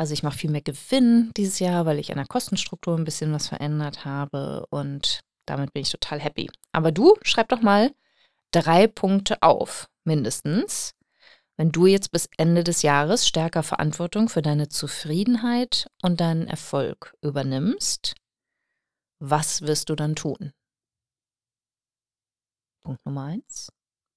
Also 0.00 0.14
ich 0.14 0.22
mache 0.22 0.38
viel 0.38 0.50
mehr 0.50 0.62
Gewinn 0.62 1.30
dieses 1.36 1.58
Jahr, 1.58 1.84
weil 1.84 1.98
ich 1.98 2.10
an 2.10 2.16
der 2.16 2.26
Kostenstruktur 2.26 2.96
ein 2.96 3.04
bisschen 3.04 3.34
was 3.34 3.48
verändert 3.48 4.06
habe. 4.06 4.64
Und 4.70 5.20
damit 5.44 5.74
bin 5.74 5.82
ich 5.82 5.90
total 5.90 6.18
happy. 6.18 6.50
Aber 6.72 6.90
du, 6.90 7.16
schreib 7.20 7.50
doch 7.50 7.60
mal 7.60 7.94
drei 8.50 8.86
Punkte 8.86 9.42
auf, 9.42 9.90
mindestens, 10.04 10.94
Wenn 11.58 11.70
du 11.70 11.84
jetzt 11.84 12.12
bis 12.12 12.30
Ende 12.38 12.64
des 12.64 12.80
Jahres 12.80 13.28
stärker 13.28 13.62
Verantwortung 13.62 14.30
für 14.30 14.40
deine 14.40 14.70
Zufriedenheit 14.70 15.90
und 16.00 16.18
deinen 16.18 16.48
Erfolg 16.48 17.14
übernimmst, 17.20 18.14
was 19.18 19.60
wirst 19.60 19.90
du 19.90 19.96
dann 19.96 20.16
tun? 20.16 20.54
Punkt 22.82 23.04
Nummer 23.04 23.24
eins, 23.24 23.70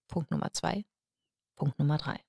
Punkt 0.08 0.32
Nummer 0.32 0.54
zwei, 0.54 0.86
Punkt 1.58 1.78
Nummer 1.78 1.98
drei. 1.98 2.22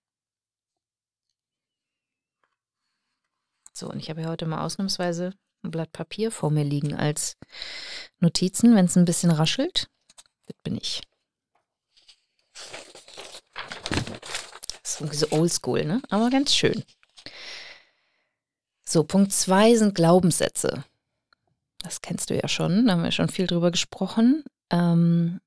So, 3.76 3.88
und 3.88 3.99
ich 3.99 4.09
habe 4.09 4.21
hier 4.21 4.31
heute 4.31 4.47
mal 4.47 4.64
ausnahmsweise 4.64 5.33
ein 5.64 5.73
Blatt 5.73 5.90
Papier 5.90 6.31
vor 6.31 6.50
mir 6.50 6.62
liegen 6.62 6.95
als 6.95 7.37
Notizen, 8.21 8.76
wenn 8.76 8.85
es 8.85 8.97
ein 8.97 9.04
bisschen 9.04 9.33
raschelt. 9.33 9.88
Das 10.47 10.57
bin 10.62 10.76
ich. 10.76 11.02
Das 14.83 14.85
ist 14.85 15.00
irgendwie 15.00 15.16
so 15.16 15.33
oldschool, 15.33 15.85
ne? 15.85 16.00
Aber 16.09 16.31
ganz 16.31 16.54
schön. 16.54 16.85
So, 18.85 19.02
Punkt 19.02 19.33
zwei 19.33 19.75
sind 19.75 19.97
Glaubenssätze. 19.97 20.85
Das 21.78 22.00
kennst 22.00 22.31
du 22.31 22.37
ja 22.37 22.47
schon, 22.47 22.87
da 22.87 22.93
haben 22.93 23.02
wir 23.02 23.11
schon 23.11 23.28
viel 23.28 23.49
drüber 23.49 23.73
gesprochen. 23.73 24.45
Ähm, 24.71 25.40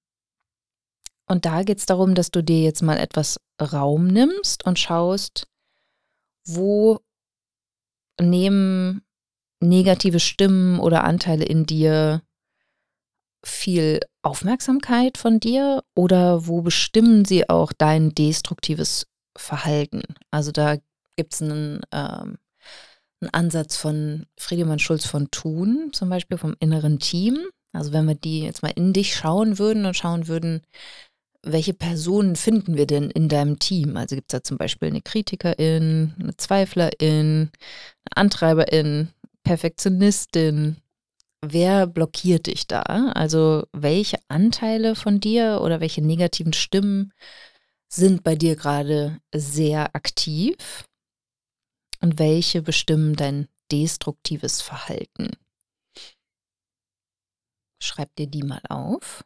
und 1.27 1.45
da 1.45 1.63
geht 1.63 1.77
es 1.77 1.85
darum, 1.85 2.13
dass 2.13 2.29
du 2.29 2.43
dir 2.43 2.61
jetzt 2.61 2.81
mal 2.81 2.97
etwas 2.97 3.39
Raum 3.61 4.07
nimmst 4.07 4.65
und 4.65 4.79
schaust, 4.79 5.47
wo 6.43 6.99
nehmen 8.21 9.01
negative 9.59 10.19
Stimmen 10.19 10.79
oder 10.79 11.03
Anteile 11.03 11.45
in 11.45 11.65
dir 11.65 12.21
viel 13.43 13.99
Aufmerksamkeit 14.21 15.17
von 15.17 15.39
dir 15.39 15.83
oder 15.95 16.47
wo 16.47 16.61
bestimmen 16.61 17.25
sie 17.25 17.49
auch 17.49 17.71
dein 17.71 18.13
destruktives 18.13 19.07
Verhalten? 19.37 20.03
Also 20.31 20.51
da 20.51 20.77
gibt 21.15 21.33
es 21.33 21.41
einen, 21.41 21.81
ähm, 21.91 22.37
einen 23.21 23.33
Ansatz 23.33 23.77
von 23.77 24.25
Friedemann 24.37 24.79
Schulz 24.79 25.05
von 25.05 25.31
Thun, 25.31 25.89
zum 25.93 26.09
Beispiel 26.09 26.37
vom 26.37 26.55
inneren 26.59 26.99
Team. 26.99 27.47
Also 27.73 27.93
wenn 27.93 28.07
wir 28.07 28.15
die 28.15 28.41
jetzt 28.41 28.63
mal 28.63 28.73
in 28.75 28.93
dich 28.93 29.15
schauen 29.15 29.59
würden 29.59 29.85
und 29.85 29.95
schauen 29.95 30.27
würden, 30.27 30.61
welche 31.51 31.73
Personen 31.73 32.35
finden 32.35 32.77
wir 32.77 32.87
denn 32.87 33.09
in 33.09 33.29
deinem 33.29 33.59
Team? 33.59 33.97
Also 33.97 34.15
gibt 34.15 34.31
es 34.31 34.39
da 34.39 34.43
zum 34.43 34.57
Beispiel 34.57 34.89
eine 34.89 35.01
Kritikerin, 35.01 36.13
eine 36.19 36.37
Zweiflerin, 36.37 37.49
eine 37.49 38.15
Antreiberin, 38.15 39.09
Perfektionistin. 39.43 40.77
Wer 41.41 41.87
blockiert 41.87 42.47
dich 42.47 42.67
da? 42.67 42.81
Also 42.81 43.65
welche 43.71 44.17
Anteile 44.27 44.95
von 44.95 45.19
dir 45.19 45.61
oder 45.61 45.79
welche 45.79 46.01
negativen 46.01 46.53
Stimmen 46.53 47.13
sind 47.87 48.23
bei 48.23 48.35
dir 48.35 48.55
gerade 48.55 49.19
sehr 49.33 49.95
aktiv? 49.95 50.85
Und 51.99 52.19
welche 52.19 52.61
bestimmen 52.61 53.15
dein 53.15 53.47
destruktives 53.71 54.61
Verhalten? 54.61 55.31
Schreib 57.81 58.15
dir 58.15 58.27
die 58.27 58.43
mal 58.43 58.61
auf. 58.69 59.23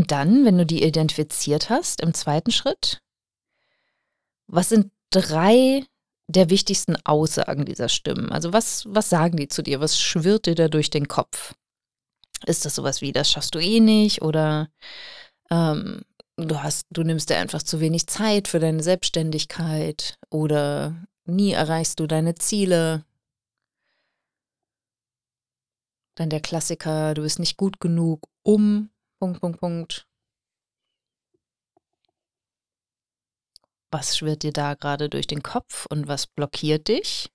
Und 0.00 0.12
dann, 0.12 0.46
wenn 0.46 0.56
du 0.56 0.64
die 0.64 0.82
identifiziert 0.82 1.68
hast, 1.68 2.00
im 2.00 2.14
zweiten 2.14 2.52
Schritt, 2.52 3.02
was 4.46 4.70
sind 4.70 4.90
drei 5.10 5.84
der 6.26 6.48
wichtigsten 6.48 6.96
Aussagen 7.04 7.66
dieser 7.66 7.90
Stimmen? 7.90 8.32
Also 8.32 8.54
was, 8.54 8.86
was 8.88 9.10
sagen 9.10 9.36
die 9.36 9.48
zu 9.48 9.60
dir? 9.60 9.78
Was 9.82 10.00
schwirrt 10.00 10.46
dir 10.46 10.54
da 10.54 10.68
durch 10.68 10.88
den 10.88 11.06
Kopf? 11.06 11.54
Ist 12.46 12.64
das 12.64 12.76
sowas 12.76 13.02
wie, 13.02 13.12
das 13.12 13.30
schaffst 13.30 13.54
du 13.54 13.58
eh 13.58 13.78
nicht 13.78 14.22
oder 14.22 14.70
ähm, 15.50 16.00
du 16.38 16.62
hast, 16.62 16.86
du 16.88 17.02
nimmst 17.02 17.28
dir 17.28 17.36
einfach 17.36 17.62
zu 17.62 17.80
wenig 17.80 18.06
Zeit 18.06 18.48
für 18.48 18.58
deine 18.58 18.82
Selbstständigkeit 18.82 20.16
oder 20.30 20.96
nie 21.26 21.52
erreichst 21.52 22.00
du 22.00 22.06
deine 22.06 22.36
Ziele? 22.36 23.04
Dann 26.14 26.30
der 26.30 26.40
Klassiker, 26.40 27.12
du 27.12 27.20
bist 27.20 27.38
nicht 27.38 27.58
gut 27.58 27.80
genug, 27.80 28.26
um 28.42 28.89
Punkt, 29.20 29.38
Punkt, 29.40 29.60
Punkt. 29.60 30.06
Was 33.92 34.16
schwirrt 34.16 34.42
dir 34.44 34.52
da 34.52 34.72
gerade 34.74 35.10
durch 35.10 35.26
den 35.26 35.42
Kopf 35.42 35.84
und 35.90 36.08
was 36.08 36.26
blockiert 36.26 36.88
dich? 36.88 37.30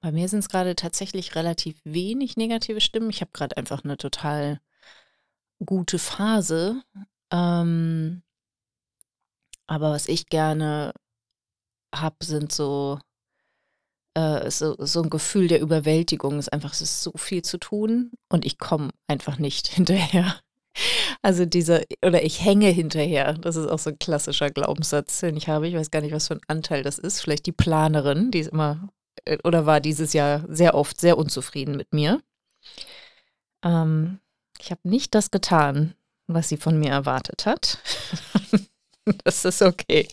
Bei 0.00 0.12
mir 0.12 0.28
sind 0.28 0.38
es 0.38 0.48
gerade 0.48 0.76
tatsächlich 0.76 1.34
relativ 1.34 1.80
wenig 1.82 2.36
negative 2.36 2.80
Stimmen. 2.80 3.10
Ich 3.10 3.20
habe 3.20 3.32
gerade 3.32 3.56
einfach 3.56 3.82
eine 3.82 3.96
total 3.96 4.60
gute 5.64 5.98
Phase. 5.98 6.82
Ähm, 7.32 8.22
aber 9.66 9.90
was 9.90 10.06
ich 10.06 10.26
gerne 10.26 10.92
habe, 11.92 12.24
sind 12.24 12.52
so 12.52 13.00
äh, 14.16 14.50
so, 14.50 14.74
so 14.78 15.02
ein 15.02 15.10
Gefühl 15.10 15.46
der 15.46 15.60
Überwältigung 15.60 16.38
ist 16.38 16.52
einfach, 16.52 16.72
es 16.72 16.80
ist 16.80 17.02
so 17.02 17.12
viel 17.16 17.42
zu 17.42 17.58
tun 17.58 18.12
und 18.30 18.46
ich 18.46 18.58
komme 18.58 18.90
einfach 19.06 19.38
nicht 19.38 19.68
hinterher. 19.74 20.40
Also 21.22 21.46
dieser, 21.46 21.82
oder 22.04 22.22
ich 22.22 22.44
hänge 22.44 22.68
hinterher. 22.68 23.34
Das 23.34 23.56
ist 23.56 23.66
auch 23.66 23.78
so 23.78 23.90
ein 23.90 23.98
klassischer 23.98 24.50
Glaubenssatz, 24.50 25.20
den 25.20 25.36
ich 25.36 25.48
habe. 25.48 25.68
Ich 25.68 25.74
weiß 25.74 25.90
gar 25.90 26.02
nicht, 26.02 26.12
was 26.12 26.28
für 26.28 26.34
ein 26.34 26.40
Anteil 26.48 26.82
das 26.82 26.98
ist. 26.98 27.20
Vielleicht 27.20 27.46
die 27.46 27.52
Planerin, 27.52 28.30
die 28.30 28.40
ist 28.40 28.52
immer 28.52 28.88
äh, 29.24 29.38
oder 29.44 29.66
war 29.66 29.80
dieses 29.80 30.12
Jahr 30.12 30.44
sehr 30.48 30.74
oft 30.74 31.00
sehr 31.00 31.18
unzufrieden 31.18 31.76
mit 31.76 31.92
mir. 31.92 32.20
Ähm, 33.62 34.20
ich 34.58 34.70
habe 34.70 34.80
nicht 34.84 35.14
das 35.14 35.30
getan, 35.30 35.94
was 36.26 36.48
sie 36.48 36.56
von 36.56 36.78
mir 36.78 36.90
erwartet 36.90 37.44
hat. 37.46 37.78
das 39.24 39.44
ist 39.44 39.62
okay. 39.62 40.08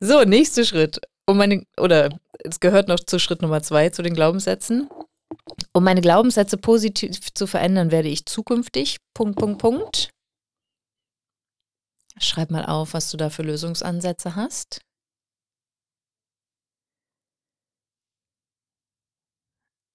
So, 0.00 0.22
nächster 0.22 0.64
Schritt. 0.64 1.00
Um 1.26 1.38
meine, 1.38 1.64
oder 1.76 2.10
es 2.38 2.60
gehört 2.60 2.88
noch 2.88 3.00
zu 3.00 3.18
Schritt 3.18 3.42
Nummer 3.42 3.62
zwei, 3.62 3.90
zu 3.90 4.02
den 4.02 4.14
Glaubenssätzen. 4.14 4.88
Um 5.72 5.84
meine 5.84 6.00
Glaubenssätze 6.00 6.56
positiv 6.56 7.34
zu 7.34 7.46
verändern, 7.46 7.90
werde 7.90 8.08
ich 8.08 8.24
zukünftig. 8.24 8.98
Punkt, 9.12 9.38
Punkt, 9.38 9.60
Punkt. 9.60 10.10
Schreib 12.20 12.50
mal 12.50 12.64
auf, 12.64 12.94
was 12.94 13.10
du 13.10 13.16
da 13.16 13.28
für 13.28 13.42
Lösungsansätze 13.42 14.36
hast. 14.36 14.80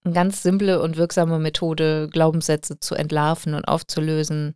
Eine 0.05 0.13
ganz 0.13 0.43
simple 0.43 0.81
und 0.81 0.97
wirksame 0.97 1.39
Methode, 1.39 2.09
Glaubenssätze 2.11 2.77
zu 2.79 2.95
entlarven 2.95 3.53
und 3.53 3.65
aufzulösen, 3.65 4.55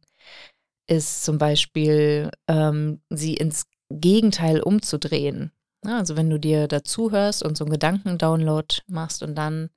ist 0.89 1.24
zum 1.24 1.38
Beispiel, 1.38 2.32
ähm, 2.50 3.01
sie 3.10 3.34
ins 3.36 3.66
Gegenteil 3.89 4.62
umzudrehen. 4.62 5.51
Also 5.84 6.15
wenn 6.15 6.29
du 6.29 6.39
dir 6.39 6.67
dazu 6.67 7.12
hörst 7.12 7.44
und 7.44 7.58
so 7.58 7.65
einen 7.65 7.72
Gedankendownload 7.72 8.82
machst 8.88 9.24
und 9.24 9.36
dann 9.36 9.70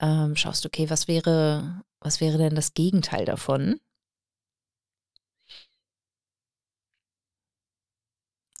ähm, 0.00 0.36
schaust, 0.36 0.66
okay, 0.66 0.90
was 0.90 1.08
wäre, 1.08 1.82
was 2.00 2.20
wäre 2.20 2.38
denn 2.38 2.54
das 2.54 2.74
Gegenteil 2.74 3.24
davon? 3.24 3.80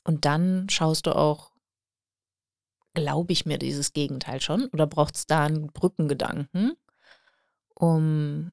Und 0.04 0.24
dann 0.24 0.68
schaust 0.68 1.06
du 1.06 1.16
auch, 1.16 1.52
glaube 2.94 3.32
ich 3.32 3.46
mir 3.46 3.58
dieses 3.58 3.92
Gegenteil 3.92 4.40
schon 4.40 4.66
oder 4.66 4.86
braucht 4.86 5.16
es 5.16 5.26
da 5.26 5.44
einen 5.44 5.68
Brückengedanken, 5.72 6.76
um 7.74 8.52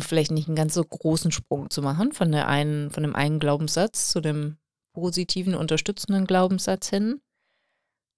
vielleicht 0.00 0.30
nicht 0.30 0.48
einen 0.48 0.56
ganz 0.56 0.74
so 0.74 0.84
großen 0.84 1.32
Sprung 1.32 1.70
zu 1.70 1.82
machen 1.82 2.12
von 2.12 2.32
der 2.32 2.48
einen, 2.48 2.90
von 2.90 3.02
dem 3.02 3.14
einen 3.14 3.38
Glaubenssatz 3.38 4.10
zu 4.10 4.20
dem 4.20 4.58
positiven, 4.94 5.54
unterstützenden 5.54 6.26
Glaubenssatz 6.26 6.88
hin. 6.88 7.20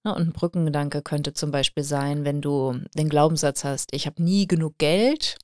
und 0.03 0.17
ein 0.17 0.33
Brückengedanke 0.33 1.01
könnte 1.01 1.33
zum 1.33 1.51
Beispiel 1.51 1.83
sein, 1.83 2.23
wenn 2.23 2.41
du 2.41 2.79
den 2.95 3.09
Glaubenssatz 3.09 3.63
hast, 3.63 3.93
ich 3.93 4.05
habe 4.05 4.23
nie 4.23 4.47
genug 4.47 4.77
Geld, 4.77 5.37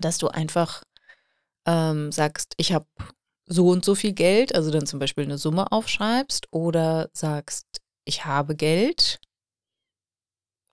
dass 0.00 0.18
du 0.18 0.28
einfach 0.28 0.82
ähm, 1.66 2.12
sagst, 2.12 2.54
ich 2.56 2.72
habe 2.72 2.86
so 3.46 3.68
und 3.68 3.84
so 3.84 3.94
viel 3.94 4.12
Geld, 4.12 4.54
also 4.54 4.70
dann 4.70 4.86
zum 4.86 4.98
Beispiel 4.98 5.24
eine 5.24 5.38
Summe 5.38 5.72
aufschreibst 5.72 6.48
oder 6.50 7.10
sagst, 7.12 7.66
ich 8.04 8.24
habe 8.24 8.56
Geld, 8.56 9.20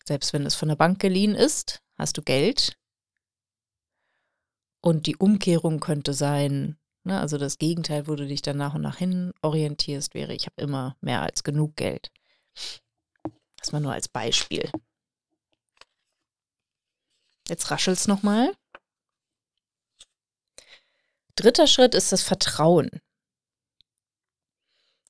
selbst 0.05 0.33
wenn 0.33 0.45
es 0.45 0.55
von 0.55 0.69
der 0.69 0.75
Bank 0.75 1.00
geliehen 1.00 1.36
ist, 1.36 1.81
hast 1.98 2.17
du 2.17 2.21
Geld. 2.21 2.78
Und 4.81 5.07
die 5.07 5.17
Umkehrung 5.17 5.79
könnte 5.79 6.13
sein, 6.13 6.79
Ne? 7.09 7.19
Also 7.19 7.38
das 7.38 7.57
Gegenteil, 7.57 8.07
wo 8.07 8.15
du 8.15 8.27
dich 8.27 8.41
dann 8.41 8.57
nach 8.57 8.75
und 8.75 8.81
nach 8.81 8.98
hin 8.98 9.33
orientierst, 9.41 10.13
wäre, 10.13 10.33
ich 10.33 10.45
habe 10.45 10.62
immer 10.62 10.95
mehr 11.01 11.21
als 11.21 11.43
genug 11.43 11.75
Geld. 11.75 12.12
Das 13.57 13.71
mal 13.71 13.79
nur 13.79 13.93
als 13.93 14.07
Beispiel. 14.07 14.69
Jetzt 17.48 17.71
raschelt's 17.71 18.07
nochmal. 18.07 18.53
Dritter 21.36 21.67
Schritt 21.67 21.95
ist 21.95 22.12
das 22.12 22.21
Vertrauen. 22.21 22.89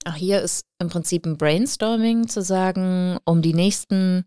Auch 0.06 0.16
hier 0.16 0.42
ist 0.42 0.66
im 0.80 0.90
Prinzip 0.90 1.26
ein 1.26 1.38
Brainstorming 1.38 2.30
zu 2.30 2.42
sagen, 2.42 3.18
um 3.26 3.42
die 3.42 3.54
nächsten 3.54 4.26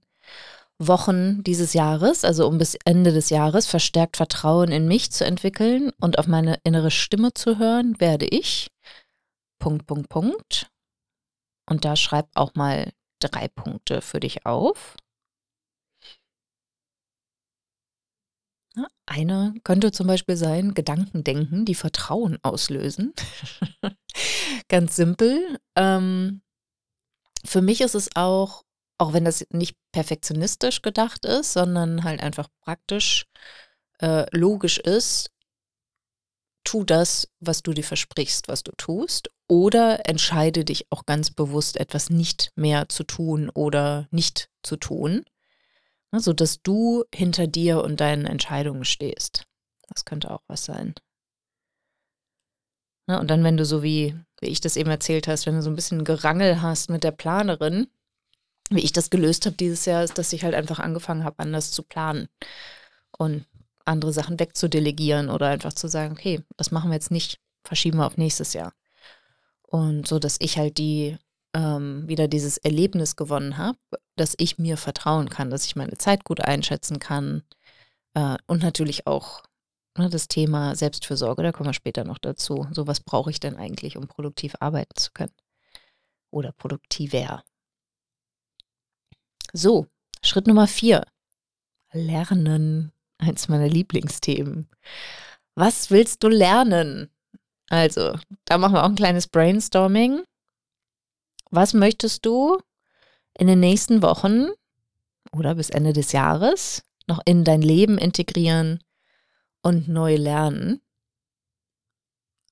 Wochen 0.86 1.42
dieses 1.44 1.72
Jahres, 1.72 2.24
also 2.24 2.46
um 2.46 2.58
bis 2.58 2.76
Ende 2.84 3.12
des 3.12 3.30
Jahres, 3.30 3.66
verstärkt 3.66 4.16
Vertrauen 4.16 4.70
in 4.70 4.86
mich 4.86 5.12
zu 5.12 5.24
entwickeln 5.24 5.92
und 6.00 6.18
auf 6.18 6.26
meine 6.26 6.58
innere 6.64 6.90
Stimme 6.90 7.34
zu 7.34 7.58
hören, 7.58 8.00
werde 8.00 8.26
ich. 8.26 8.70
Punkt, 9.58 9.86
Punkt, 9.86 10.08
Punkt. 10.08 10.70
Und 11.68 11.84
da 11.84 11.96
schreib 11.96 12.28
auch 12.34 12.54
mal 12.54 12.92
drei 13.20 13.48
Punkte 13.48 14.00
für 14.00 14.20
dich 14.20 14.46
auf. 14.46 14.96
Eine 19.06 19.54
könnte 19.64 19.92
zum 19.92 20.06
Beispiel 20.06 20.36
sein, 20.36 20.72
Gedanken 20.72 21.24
denken, 21.24 21.64
die 21.66 21.74
Vertrauen 21.74 22.38
auslösen. 22.42 23.12
Ganz 24.68 24.96
simpel. 24.96 25.58
Ähm, 25.76 26.40
für 27.44 27.60
mich 27.60 27.82
ist 27.82 27.94
es 27.94 28.16
auch, 28.16 28.64
auch 29.02 29.12
wenn 29.12 29.24
das 29.24 29.44
nicht 29.50 29.76
perfektionistisch 29.90 30.80
gedacht 30.80 31.24
ist, 31.24 31.54
sondern 31.54 32.04
halt 32.04 32.22
einfach 32.22 32.48
praktisch 32.60 33.26
äh, 33.98 34.26
logisch 34.30 34.78
ist, 34.78 35.32
tu 36.62 36.84
das, 36.84 37.28
was 37.40 37.64
du 37.64 37.72
dir 37.72 37.82
versprichst, 37.82 38.46
was 38.46 38.62
du 38.62 38.70
tust, 38.76 39.28
oder 39.48 40.08
entscheide 40.08 40.64
dich 40.64 40.86
auch 40.90 41.04
ganz 41.04 41.32
bewusst, 41.32 41.78
etwas 41.78 42.10
nicht 42.10 42.52
mehr 42.54 42.88
zu 42.88 43.02
tun 43.02 43.50
oder 43.50 44.06
nicht 44.12 44.48
zu 44.62 44.76
tun, 44.76 45.24
ne, 46.12 46.20
sodass 46.20 46.62
du 46.62 47.02
hinter 47.12 47.48
dir 47.48 47.82
und 47.82 48.00
deinen 48.00 48.24
Entscheidungen 48.24 48.84
stehst. 48.84 49.46
Das 49.88 50.04
könnte 50.04 50.30
auch 50.30 50.44
was 50.46 50.64
sein. 50.64 50.94
Ne, 53.08 53.18
und 53.18 53.28
dann, 53.28 53.42
wenn 53.42 53.56
du 53.56 53.64
so 53.64 53.82
wie, 53.82 54.14
wie 54.40 54.46
ich 54.46 54.60
das 54.60 54.76
eben 54.76 54.90
erzählt 54.90 55.26
hast, 55.26 55.46
wenn 55.46 55.56
du 55.56 55.62
so 55.62 55.70
ein 55.70 55.76
bisschen 55.76 56.04
Gerangel 56.04 56.62
hast 56.62 56.88
mit 56.88 57.02
der 57.02 57.10
Planerin, 57.10 57.88
wie 58.70 58.80
ich 58.80 58.92
das 58.92 59.10
gelöst 59.10 59.46
habe 59.46 59.56
dieses 59.56 59.84
Jahr, 59.84 60.04
ist, 60.04 60.18
dass 60.18 60.32
ich 60.32 60.44
halt 60.44 60.54
einfach 60.54 60.78
angefangen 60.78 61.24
habe, 61.24 61.38
anders 61.38 61.72
zu 61.72 61.82
planen 61.82 62.28
und 63.10 63.46
andere 63.84 64.12
Sachen 64.12 64.38
wegzudelegieren 64.38 65.28
oder 65.28 65.48
einfach 65.48 65.72
zu 65.72 65.88
sagen, 65.88 66.12
okay, 66.12 66.42
das 66.56 66.70
machen 66.70 66.90
wir 66.90 66.94
jetzt 66.94 67.10
nicht, 67.10 67.40
verschieben 67.64 67.98
wir 67.98 68.06
auf 68.06 68.16
nächstes 68.16 68.52
Jahr. 68.52 68.72
Und 69.62 70.06
so, 70.06 70.18
dass 70.18 70.36
ich 70.40 70.58
halt 70.58 70.78
die 70.78 71.16
ähm, 71.54 72.06
wieder 72.06 72.28
dieses 72.28 72.58
Erlebnis 72.58 73.16
gewonnen 73.16 73.58
habe, 73.58 73.78
dass 74.16 74.34
ich 74.38 74.58
mir 74.58 74.76
vertrauen 74.76 75.28
kann, 75.28 75.50
dass 75.50 75.66
ich 75.66 75.76
meine 75.76 75.98
Zeit 75.98 76.24
gut 76.24 76.40
einschätzen 76.40 76.98
kann 76.98 77.42
äh, 78.14 78.36
und 78.46 78.62
natürlich 78.62 79.06
auch 79.06 79.42
ne, 79.98 80.08
das 80.08 80.28
Thema 80.28 80.74
Selbstfürsorge, 80.74 81.42
da 81.42 81.52
kommen 81.52 81.68
wir 81.68 81.74
später 81.74 82.04
noch 82.04 82.18
dazu. 82.18 82.66
So, 82.72 82.86
was 82.86 83.00
brauche 83.00 83.30
ich 83.30 83.40
denn 83.40 83.56
eigentlich, 83.56 83.96
um 83.96 84.06
produktiv 84.08 84.54
arbeiten 84.60 84.96
zu 84.96 85.10
können? 85.12 85.32
Oder 86.30 86.52
produktiver. 86.52 87.44
So, 89.54 89.86
Schritt 90.22 90.46
Nummer 90.46 90.66
vier. 90.66 91.04
Lernen. 91.92 92.92
Eins 93.18 93.48
meiner 93.48 93.68
Lieblingsthemen. 93.68 94.68
Was 95.54 95.90
willst 95.90 96.22
du 96.22 96.28
lernen? 96.28 97.10
Also, 97.68 98.18
da 98.46 98.56
machen 98.56 98.72
wir 98.74 98.82
auch 98.82 98.88
ein 98.88 98.96
kleines 98.96 99.28
Brainstorming. 99.28 100.22
Was 101.50 101.74
möchtest 101.74 102.24
du 102.24 102.58
in 103.38 103.46
den 103.46 103.60
nächsten 103.60 104.02
Wochen 104.02 104.48
oder 105.32 105.54
bis 105.54 105.68
Ende 105.68 105.92
des 105.92 106.12
Jahres 106.12 106.82
noch 107.06 107.20
in 107.26 107.44
dein 107.44 107.60
Leben 107.60 107.98
integrieren 107.98 108.82
und 109.60 109.86
neu 109.86 110.16
lernen? 110.16 110.80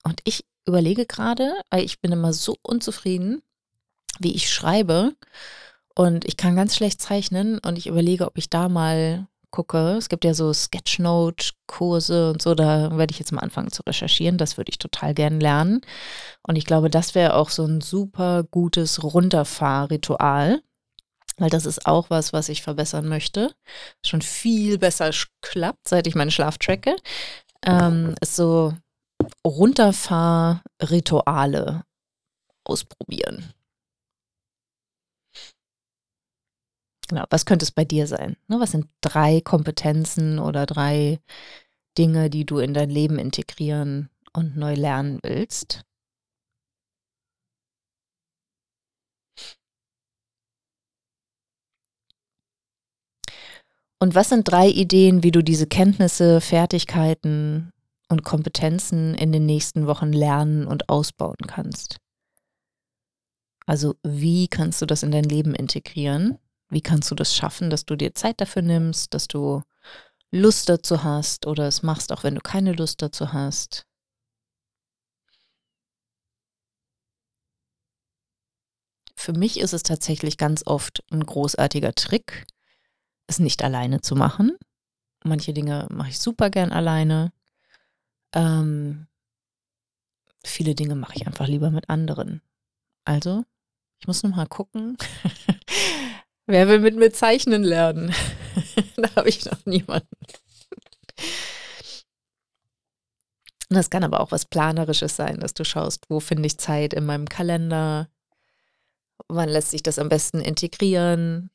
Und 0.03 0.21
ich 0.25 0.45
überlege 0.67 1.07
gerade, 1.07 1.55
weil 1.71 1.83
ich 1.83 2.01
bin 2.01 2.13
immer 2.13 2.35
so 2.35 2.57
unzufrieden, 2.63 3.43
wie 4.19 4.35
ich 4.35 4.53
schreibe 4.53 5.17
und 6.01 6.25
ich 6.25 6.39
kann 6.39 6.57
ganz 6.57 6.77
schlecht 6.77 7.03
zeichnen 7.03 7.59
und 7.59 7.77
ich 7.77 7.87
überlege, 7.87 8.27
ob 8.27 8.39
ich 8.39 8.49
da 8.49 8.71
mal 8.71 9.27
gucke. 9.51 9.97
Es 9.99 10.09
gibt 10.09 10.25
ja 10.25 10.33
so 10.33 10.51
Sketchnote-Kurse 10.51 12.31
und 12.31 12.41
so, 12.41 12.55
da 12.55 12.97
werde 12.97 13.13
ich 13.13 13.19
jetzt 13.19 13.33
mal 13.33 13.43
anfangen 13.43 13.71
zu 13.71 13.83
recherchieren. 13.83 14.39
Das 14.39 14.57
würde 14.57 14.71
ich 14.71 14.79
total 14.79 15.13
gern 15.13 15.41
lernen. 15.41 15.83
Und 16.43 16.57
ich 16.57 16.65
glaube, 16.65 16.89
das 16.89 17.15
wäre 17.15 17.35
auch 17.35 17.51
so 17.51 17.67
ein 17.67 17.83
super 17.83 18.45
gutes 18.51 19.03
Runterfahrritual, 19.03 20.63
weil 21.37 21.51
das 21.51 21.67
ist 21.67 21.85
auch 21.85 22.09
was, 22.09 22.33
was 22.33 22.49
ich 22.49 22.63
verbessern 22.63 23.07
möchte. 23.07 23.55
Schon 24.03 24.23
viel 24.23 24.79
besser 24.79 25.11
klappt, 25.43 25.87
seit 25.87 26.07
ich 26.07 26.15
meinen 26.15 26.31
Schlaf 26.31 26.57
tracke. 26.57 26.97
Ähm, 27.63 28.15
ist 28.23 28.37
so 28.37 28.73
Runterfahrrituale 29.47 31.83
ausprobieren. 32.65 33.53
Genau, 37.11 37.25
was 37.29 37.45
könnte 37.45 37.65
es 37.65 37.73
bei 37.73 37.85
dir 37.85 38.07
sein? 38.07 38.37
Ne, 38.47 38.61
was 38.61 38.71
sind 38.71 38.87
drei 39.01 39.41
Kompetenzen 39.41 40.39
oder 40.39 40.65
drei 40.65 41.19
Dinge, 41.99 42.31
die 42.31 42.47
du 42.47 42.59
in 42.59 42.73
dein 42.73 42.89
Leben 42.89 43.19
integrieren 43.19 44.11
und 44.33 44.57
neu 44.57 44.75
lernen 44.75 45.19
willst? 45.25 45.83
Und 53.99 54.15
was 54.15 54.29
sind 54.29 54.49
drei 54.49 54.69
Ideen, 54.69 55.25
wie 55.25 55.33
du 55.33 55.43
diese 55.43 55.67
Kenntnisse, 55.67 56.41
Fertigkeiten 56.41 57.73
und 58.09 58.23
Kompetenzen 58.23 59.17
in 59.17 59.33
den 59.33 59.47
nächsten 59.47 59.89
Wochen 59.89 60.13
lernen 60.13 60.65
und 60.65 60.89
ausbauen 60.89 61.37
kannst? 61.49 61.97
Also 63.67 63.97
wie 64.05 64.47
kannst 64.47 64.81
du 64.81 64.87
das 64.87 65.03
in 65.03 65.11
dein 65.11 65.25
Leben 65.25 65.57
integrieren? 65.57 66.39
Wie 66.71 66.81
kannst 66.81 67.11
du 67.11 67.15
das 67.17 67.35
schaffen, 67.35 67.69
dass 67.69 67.85
du 67.85 67.97
dir 67.97 68.15
Zeit 68.15 68.41
dafür 68.41 68.63
nimmst, 68.63 69.13
dass 69.13 69.27
du 69.27 69.63
Lust 70.31 70.69
dazu 70.69 71.03
hast 71.03 71.47
oder 71.47 71.67
es 71.67 71.83
machst, 71.83 72.13
auch 72.13 72.23
wenn 72.23 72.37
du 72.37 72.41
keine 72.41 72.73
Lust 72.73 73.03
dazu 73.03 73.33
hast? 73.33 73.87
Für 79.17 79.33
mich 79.33 79.61
ist 79.61 79.75
es 79.75 79.83
tatsächlich 79.83 80.39
ganz 80.39 80.63
oft 80.65 81.03
ein 81.11 81.27
großartiger 81.27 81.93
Trick, 81.95 82.47
es 83.27 83.39
nicht 83.39 83.63
alleine 83.63 84.01
zu 84.01 84.15
machen. 84.15 84.57
Manche 85.25 85.53
Dinge 85.53 85.87
mache 85.91 86.11
ich 86.11 86.19
super 86.19 86.49
gern 86.49 86.73
alleine. 86.73 87.33
Ähm, 88.33 89.09
viele 90.45 90.75
Dinge 90.75 90.95
mache 90.95 91.17
ich 91.17 91.27
einfach 91.27 91.49
lieber 91.49 91.71
mit 91.71 91.91
anderen. 91.91 92.41
Also, 93.05 93.45
ich 93.99 94.07
muss 94.07 94.23
noch 94.23 94.35
mal 94.35 94.47
gucken, 94.47 94.97
Wer 96.51 96.67
will 96.67 96.81
mit 96.81 96.97
mir 96.97 97.13
zeichnen 97.13 97.63
lernen? 97.63 98.13
da 98.97 99.15
habe 99.15 99.29
ich 99.29 99.45
noch 99.45 99.65
niemanden. 99.67 100.09
Das 103.69 103.89
kann 103.89 104.03
aber 104.03 104.19
auch 104.19 104.33
was 104.33 104.47
Planerisches 104.47 105.15
sein, 105.15 105.39
dass 105.39 105.55
du 105.55 105.65
schaust, 105.65 106.07
wo 106.09 106.19
finde 106.19 106.49
ich 106.49 106.59
Zeit 106.59 106.93
in 106.93 107.07
meinem 107.07 107.29
Kalender, 107.29 108.09
wann 109.29 109.49
lässt 109.49 109.71
sich 109.71 109.85
das 109.85 110.01
am 110.01 110.09
besten 110.09 110.41
integrieren, 110.41 111.53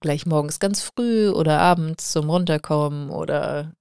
gleich 0.00 0.24
morgens 0.24 0.60
ganz 0.60 0.80
früh 0.80 1.28
oder 1.28 1.60
abends 1.60 2.10
zum 2.12 2.30
Runterkommen 2.30 3.10
oder 3.10 3.74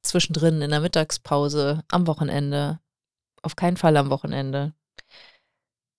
zwischendrin 0.00 0.62
in 0.62 0.70
der 0.70 0.80
Mittagspause, 0.80 1.84
am 1.88 2.06
Wochenende. 2.06 2.80
Auf 3.42 3.54
keinen 3.54 3.76
Fall 3.76 3.98
am 3.98 4.08
Wochenende. 4.08 4.72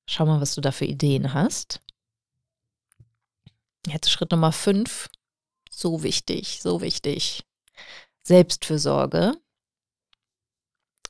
Schau 0.10 0.26
mal, 0.26 0.42
was 0.42 0.56
du 0.56 0.62
da 0.62 0.72
für 0.72 0.86
Ideen 0.86 1.36
hast. 1.36 1.82
Jetzt 3.88 4.12
Schritt 4.12 4.32
Nummer 4.32 4.52
fünf. 4.52 5.10
So 5.70 6.04
wichtig, 6.04 6.62
so 6.62 6.82
wichtig. 6.82 7.44
Selbstfürsorge. 8.24 9.34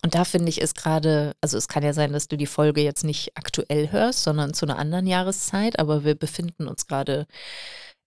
Und 0.04 0.16
da 0.16 0.26
finde 0.26 0.50
ich 0.50 0.62
es 0.62 0.74
gerade, 0.74 1.36
also 1.42 1.58
es 1.58 1.68
kann 1.68 1.84
ja 1.84 1.94
sein, 1.94 2.12
dass 2.12 2.28
du 2.28 2.36
die 2.36 2.48
Folge 2.48 2.82
jetzt 2.82 3.04
nicht 3.04 3.38
aktuell 3.38 3.92
hörst, 3.92 4.24
sondern 4.24 4.54
zu 4.54 4.66
einer 4.66 4.80
anderen 4.80 5.06
Jahreszeit, 5.06 5.78
aber 5.78 6.04
wir 6.04 6.16
befinden 6.16 6.68
uns 6.68 6.88
gerade 6.88 7.28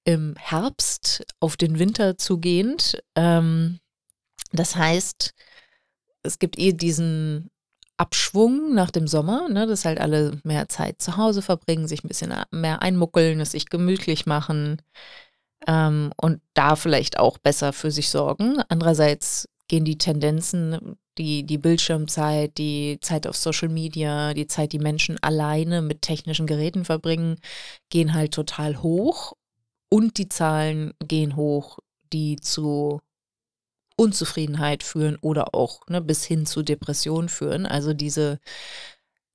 im 0.05 0.35
Herbst 0.37 1.24
auf 1.40 1.57
den 1.57 1.79
Winter 1.79 2.18
zugehend. 2.18 2.98
Ähm, 3.14 3.79
das 4.53 4.74
heißt, 4.77 5.35
es 6.22 6.38
gibt 6.38 6.59
eh 6.59 6.72
diesen 6.72 7.50
Abschwung 7.96 8.74
nach 8.74 8.90
dem 8.90 9.07
Sommer, 9.07 9.48
ne, 9.48 9.66
dass 9.66 9.85
halt 9.85 10.00
alle 10.00 10.40
mehr 10.42 10.68
Zeit 10.68 11.00
zu 11.00 11.16
Hause 11.16 11.42
verbringen, 11.42 11.87
sich 11.87 12.02
ein 12.04 12.09
bisschen 12.09 12.35
mehr 12.50 12.83
einmuckeln, 12.83 13.40
es 13.40 13.52
sich 13.52 13.66
gemütlich 13.66 14.26
machen 14.26 14.83
ähm, 15.66 16.12
und 16.16 16.40
da 16.54 16.76
vielleicht 16.76 17.18
auch 17.18 17.38
besser 17.38 17.72
für 17.72 17.90
sich 17.90 18.11
sorgen. 18.11 18.61
Andererseits 18.68 19.48
gehen 19.68 19.85
die 19.85 19.98
Tendenzen, 19.98 20.96
die, 21.18 21.44
die 21.44 21.59
Bildschirmzeit, 21.59 22.59
die 22.59 22.98
Zeit 23.00 23.26
auf 23.26 23.37
Social 23.37 23.68
Media, 23.68 24.35
die 24.35 24.46
Zeit, 24.46 24.72
die 24.72 24.78
Menschen 24.78 25.22
alleine 25.22 25.80
mit 25.80 26.02
technischen 26.02 26.46
Geräten 26.46 26.85
verbringen, 26.85 27.37
gehen 27.90 28.14
halt 28.14 28.35
total 28.35 28.83
hoch 28.83 29.35
und 29.88 30.18
die 30.18 30.28
Zahlen 30.28 30.92
gehen 31.07 31.37
hoch, 31.37 31.78
die 32.12 32.37
zu 32.37 33.00
Unzufriedenheit 33.96 34.83
führen 34.83 35.16
oder 35.20 35.54
auch 35.54 35.87
ne, 35.88 36.00
bis 36.00 36.24
hin 36.24 36.46
zu 36.46 36.62
Depressionen 36.62 37.28
führen. 37.28 37.66
Also 37.66 37.94
diese 37.94 38.40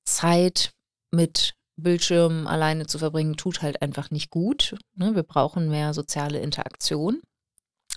Zeit 0.04 0.72
mit 1.10 1.54
Bildschirm 1.76 2.46
alleine 2.46 2.86
zu 2.86 2.98
verbringen, 2.98 3.36
tut 3.36 3.62
halt 3.62 3.82
einfach 3.82 4.10
nicht 4.10 4.30
gut. 4.30 4.76
Ne? 4.94 5.14
Wir 5.14 5.22
brauchen 5.22 5.70
mehr 5.70 5.94
soziale 5.94 6.40
Interaktion. 6.40 7.20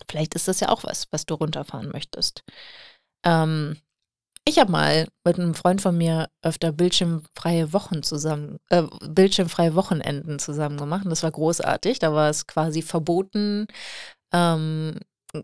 Vielleicht 0.10 0.36
ist 0.36 0.48
das 0.48 0.60
ja 0.60 0.70
auch 0.70 0.84
was, 0.84 1.08
was 1.12 1.26
du 1.26 1.36
runterfahren 1.36 1.90
möchtest. 1.90 2.44
Ähm, 3.26 3.78
ich 4.46 4.60
habe 4.60 4.72
mal 4.72 5.08
mit 5.24 5.40
einem 5.40 5.54
Freund 5.54 5.82
von 5.82 5.98
mir 5.98 6.30
öfter 6.42 6.72
bildschirmfreie 6.74 7.72
Wochen 7.72 8.04
zusammen, 8.04 8.58
äh, 8.70 8.84
bildschirmfreie 9.08 9.76
Wochenenden 9.76 10.40
zusammen 10.40 10.78
gemacht. 10.78 11.06
Und 11.06 11.12
das 11.12 11.24
war 11.24 11.32
großartig. 11.32 12.00
Da 12.00 12.14
war 12.14 12.30
es 12.30 12.46
quasi 12.48 12.82
verboten, 12.82 13.68
ähm, 14.34 15.00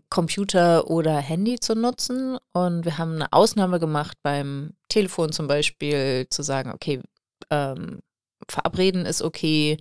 Computer 0.08 0.88
oder 0.88 1.16
Handy 1.18 1.58
zu 1.58 1.74
nutzen. 1.74 2.38
Und 2.52 2.84
wir 2.84 2.98
haben 2.98 3.14
eine 3.14 3.32
Ausnahme 3.32 3.78
gemacht 3.80 4.16
beim 4.22 4.74
Telefon 4.88 5.32
zum 5.32 5.46
Beispiel, 5.46 6.26
zu 6.30 6.42
sagen, 6.42 6.72
okay, 6.72 7.00
ähm, 7.50 8.00
verabreden 8.48 9.06
ist 9.06 9.22
okay, 9.22 9.78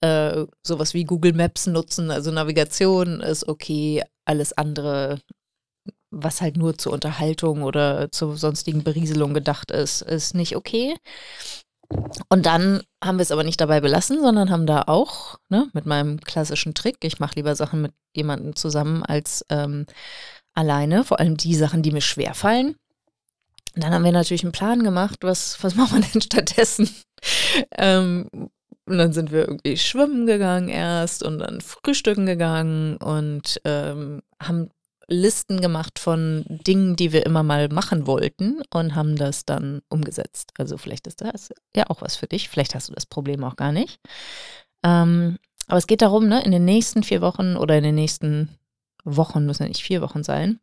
äh, 0.00 0.46
sowas 0.62 0.94
wie 0.94 1.04
Google 1.04 1.32
Maps 1.32 1.66
nutzen, 1.66 2.10
also 2.10 2.30
Navigation 2.30 3.20
ist 3.20 3.48
okay, 3.48 4.02
alles 4.24 4.52
andere, 4.52 5.20
was 6.10 6.40
halt 6.40 6.56
nur 6.56 6.76
zur 6.78 6.92
Unterhaltung 6.92 7.62
oder 7.62 8.10
zur 8.10 8.36
sonstigen 8.36 8.82
Berieselung 8.84 9.34
gedacht 9.34 9.70
ist, 9.70 10.02
ist 10.02 10.34
nicht 10.34 10.56
okay. 10.56 10.96
Und 12.28 12.46
dann 12.46 12.82
haben 13.02 13.18
wir 13.18 13.22
es 13.22 13.32
aber 13.32 13.44
nicht 13.44 13.60
dabei 13.60 13.80
belassen, 13.80 14.20
sondern 14.20 14.50
haben 14.50 14.66
da 14.66 14.82
auch 14.86 15.36
ne, 15.48 15.68
mit 15.72 15.86
meinem 15.86 16.20
klassischen 16.20 16.74
Trick, 16.74 16.96
ich 17.02 17.20
mache 17.20 17.34
lieber 17.36 17.54
Sachen 17.54 17.82
mit 17.82 17.92
jemandem 18.14 18.56
zusammen 18.56 19.02
als 19.02 19.44
ähm, 19.48 19.86
alleine, 20.54 21.04
vor 21.04 21.20
allem 21.20 21.36
die 21.36 21.54
Sachen, 21.54 21.82
die 21.82 21.90
mir 21.90 22.00
schwerfallen. 22.00 22.76
Dann 23.74 23.92
haben 23.92 24.04
wir 24.04 24.12
natürlich 24.12 24.42
einen 24.42 24.52
Plan 24.52 24.82
gemacht, 24.82 25.18
was, 25.22 25.62
was 25.62 25.74
machen 25.76 26.02
wir 26.02 26.08
denn 26.08 26.22
stattdessen? 26.22 26.88
ähm, 27.76 28.28
und 28.84 28.98
dann 28.98 29.12
sind 29.12 29.30
wir 29.30 29.46
irgendwie 29.46 29.76
schwimmen 29.76 30.26
gegangen 30.26 30.68
erst 30.68 31.22
und 31.22 31.38
dann 31.38 31.60
frühstücken 31.60 32.26
gegangen 32.26 32.96
und 32.96 33.60
ähm, 33.64 34.22
haben 34.42 34.70
Listen 35.12 35.60
gemacht 35.60 35.98
von 35.98 36.44
Dingen, 36.48 36.96
die 36.96 37.12
wir 37.12 37.26
immer 37.26 37.42
mal 37.42 37.68
machen 37.68 38.06
wollten 38.06 38.62
und 38.72 38.94
haben 38.94 39.16
das 39.16 39.44
dann 39.44 39.82
umgesetzt. 39.88 40.52
Also 40.58 40.78
vielleicht 40.78 41.06
ist 41.06 41.20
das 41.20 41.50
ja 41.76 41.84
auch 41.88 42.02
was 42.02 42.16
für 42.16 42.26
dich. 42.26 42.48
Vielleicht 42.48 42.74
hast 42.74 42.88
du 42.88 42.92
das 42.94 43.06
Problem 43.06 43.44
auch 43.44 43.56
gar 43.56 43.72
nicht. 43.72 44.00
Ähm, 44.82 45.38
aber 45.68 45.78
es 45.78 45.86
geht 45.86 46.02
darum, 46.02 46.28
ne, 46.28 46.42
in 46.44 46.50
den 46.50 46.64
nächsten 46.64 47.02
vier 47.02 47.20
Wochen 47.20 47.56
oder 47.56 47.76
in 47.76 47.84
den 47.84 47.94
nächsten 47.94 48.58
Wochen, 49.04 49.46
müssen 49.46 49.62
ja 49.64 49.68
nicht 49.68 49.82
vier 49.82 50.02
Wochen 50.02 50.22
sein, 50.24 50.60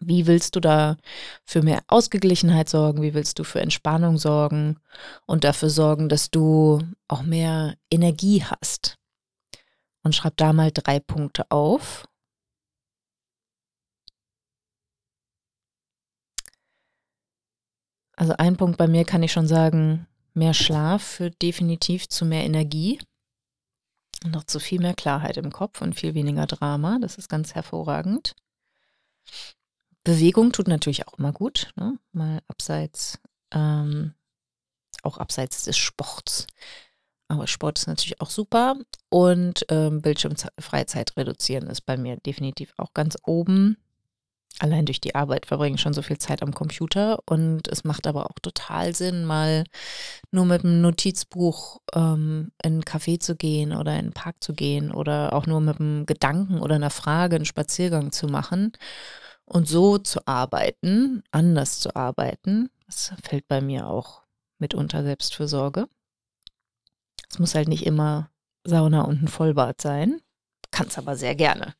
wie 0.00 0.26
willst 0.26 0.56
du 0.56 0.60
da 0.60 0.96
für 1.44 1.62
mehr 1.62 1.82
Ausgeglichenheit 1.86 2.68
sorgen? 2.68 3.02
Wie 3.02 3.14
willst 3.14 3.38
du 3.38 3.44
für 3.44 3.60
Entspannung 3.60 4.16
sorgen 4.16 4.80
und 5.26 5.44
dafür 5.44 5.68
sorgen, 5.68 6.08
dass 6.08 6.30
du 6.30 6.80
auch 7.06 7.22
mehr 7.22 7.74
Energie 7.90 8.42
hast? 8.42 8.96
Und 10.02 10.14
schreib 10.14 10.38
da 10.38 10.54
mal 10.54 10.70
drei 10.72 10.98
Punkte 10.98 11.50
auf. 11.50 12.08
Also 18.20 18.34
ein 18.36 18.58
Punkt 18.58 18.76
bei 18.76 18.86
mir 18.86 19.06
kann 19.06 19.22
ich 19.22 19.32
schon 19.32 19.48
sagen, 19.48 20.06
mehr 20.34 20.52
Schlaf 20.52 21.02
führt 21.02 21.40
definitiv 21.40 22.06
zu 22.06 22.26
mehr 22.26 22.44
Energie 22.44 23.00
und 24.26 24.36
auch 24.36 24.44
zu 24.44 24.60
viel 24.60 24.78
mehr 24.78 24.92
Klarheit 24.92 25.38
im 25.38 25.50
Kopf 25.50 25.80
und 25.80 25.94
viel 25.94 26.12
weniger 26.12 26.46
Drama. 26.46 26.98
Das 27.00 27.16
ist 27.16 27.30
ganz 27.30 27.54
hervorragend. 27.54 28.36
Bewegung 30.04 30.52
tut 30.52 30.68
natürlich 30.68 31.08
auch 31.08 31.14
immer 31.18 31.32
gut, 31.32 31.72
ne? 31.76 31.98
mal 32.12 32.42
abseits, 32.46 33.18
ähm, 33.52 34.12
auch 35.02 35.16
abseits 35.16 35.64
des 35.64 35.78
Sports. 35.78 36.46
Aber 37.28 37.46
Sport 37.46 37.78
ist 37.78 37.86
natürlich 37.86 38.20
auch 38.20 38.28
super. 38.28 38.76
Und 39.08 39.64
ähm, 39.70 40.02
Bildschirmfreizeit 40.02 41.16
reduzieren 41.16 41.68
ist 41.68 41.86
bei 41.86 41.96
mir 41.96 42.18
definitiv 42.18 42.74
auch 42.76 42.92
ganz 42.92 43.16
oben. 43.24 43.78
Allein 44.58 44.84
durch 44.84 45.00
die 45.00 45.14
Arbeit 45.14 45.46
verbringe 45.46 45.76
ich 45.76 45.80
schon 45.80 45.94
so 45.94 46.02
viel 46.02 46.18
Zeit 46.18 46.42
am 46.42 46.52
Computer. 46.52 47.18
Und 47.26 47.68
es 47.68 47.84
macht 47.84 48.06
aber 48.06 48.26
auch 48.26 48.38
total 48.42 48.94
Sinn, 48.94 49.24
mal 49.24 49.64
nur 50.32 50.44
mit 50.44 50.64
einem 50.64 50.82
Notizbuch 50.82 51.80
ähm, 51.94 52.52
in 52.62 52.72
einen 52.72 52.82
Café 52.82 53.20
zu 53.20 53.36
gehen 53.36 53.72
oder 53.72 53.92
in 53.92 53.98
einen 53.98 54.12
Park 54.12 54.36
zu 54.40 54.52
gehen 54.52 54.92
oder 54.92 55.32
auch 55.32 55.46
nur 55.46 55.60
mit 55.60 55.80
einem 55.80 56.04
Gedanken 56.04 56.60
oder 56.60 56.74
einer 56.74 56.90
Frage 56.90 57.36
einen 57.36 57.46
Spaziergang 57.46 58.12
zu 58.12 58.26
machen 58.26 58.72
und 59.46 59.66
so 59.66 59.98
zu 59.98 60.26
arbeiten, 60.26 61.22
anders 61.32 61.80
zu 61.80 61.96
arbeiten, 61.96 62.70
das 62.86 63.12
fällt 63.22 63.48
bei 63.48 63.60
mir 63.60 63.86
auch 63.88 64.22
mitunter 64.58 65.02
Selbstfürsorge. 65.02 65.88
Es 67.30 67.38
muss 67.38 67.54
halt 67.54 67.68
nicht 67.68 67.86
immer 67.86 68.30
Sauna 68.64 69.02
und 69.02 69.22
ein 69.22 69.28
Vollbad 69.28 69.80
sein. 69.80 70.20
Kann 70.70 70.88
es 70.88 70.98
aber 70.98 71.16
sehr 71.16 71.34
gerne. 71.34 71.74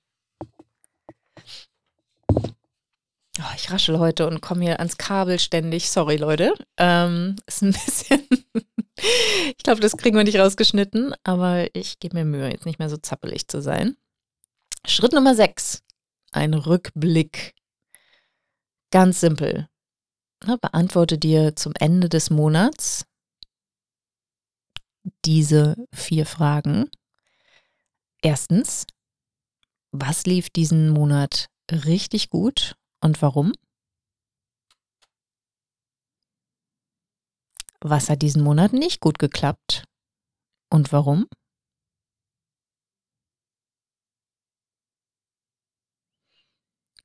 Oh, 3.38 3.54
ich 3.54 3.70
raschel 3.70 3.98
heute 3.98 4.26
und 4.26 4.40
komme 4.40 4.64
hier 4.64 4.80
ans 4.80 4.98
Kabel 4.98 5.38
ständig. 5.38 5.88
Sorry, 5.90 6.16
Leute. 6.16 6.52
Ähm, 6.76 7.36
ist 7.46 7.62
ein 7.62 7.72
bisschen. 7.86 8.26
ich 9.56 9.62
glaube, 9.62 9.80
das 9.80 9.96
kriegen 9.96 10.16
wir 10.16 10.24
nicht 10.24 10.38
rausgeschnitten, 10.38 11.14
aber 11.22 11.74
ich 11.74 12.00
gebe 12.00 12.16
mir 12.16 12.24
Mühe, 12.24 12.50
jetzt 12.50 12.66
nicht 12.66 12.78
mehr 12.78 12.90
so 12.90 12.96
zappelig 12.96 13.46
zu 13.46 13.62
sein. 13.62 13.96
Schritt 14.84 15.12
Nummer 15.12 15.34
6. 15.34 15.82
Ein 16.32 16.54
Rückblick. 16.54 17.54
Ganz 18.90 19.20
simpel. 19.20 19.68
beantworte 20.40 21.16
dir 21.16 21.54
zum 21.54 21.72
Ende 21.78 22.08
des 22.08 22.30
Monats 22.30 23.04
diese 25.24 25.76
vier 25.92 26.26
Fragen. 26.26 26.90
Erstens, 28.22 28.86
was 29.92 30.26
lief 30.26 30.50
diesen 30.50 30.90
Monat 30.90 31.48
richtig 31.70 32.30
gut 32.30 32.74
und 33.00 33.20
warum? 33.22 33.52
Was 37.82 38.10
hat 38.10 38.20
diesen 38.22 38.42
Monat 38.42 38.72
nicht 38.72 39.00
gut 39.00 39.18
geklappt 39.18 39.84
und 40.70 40.92
warum? 40.92 41.26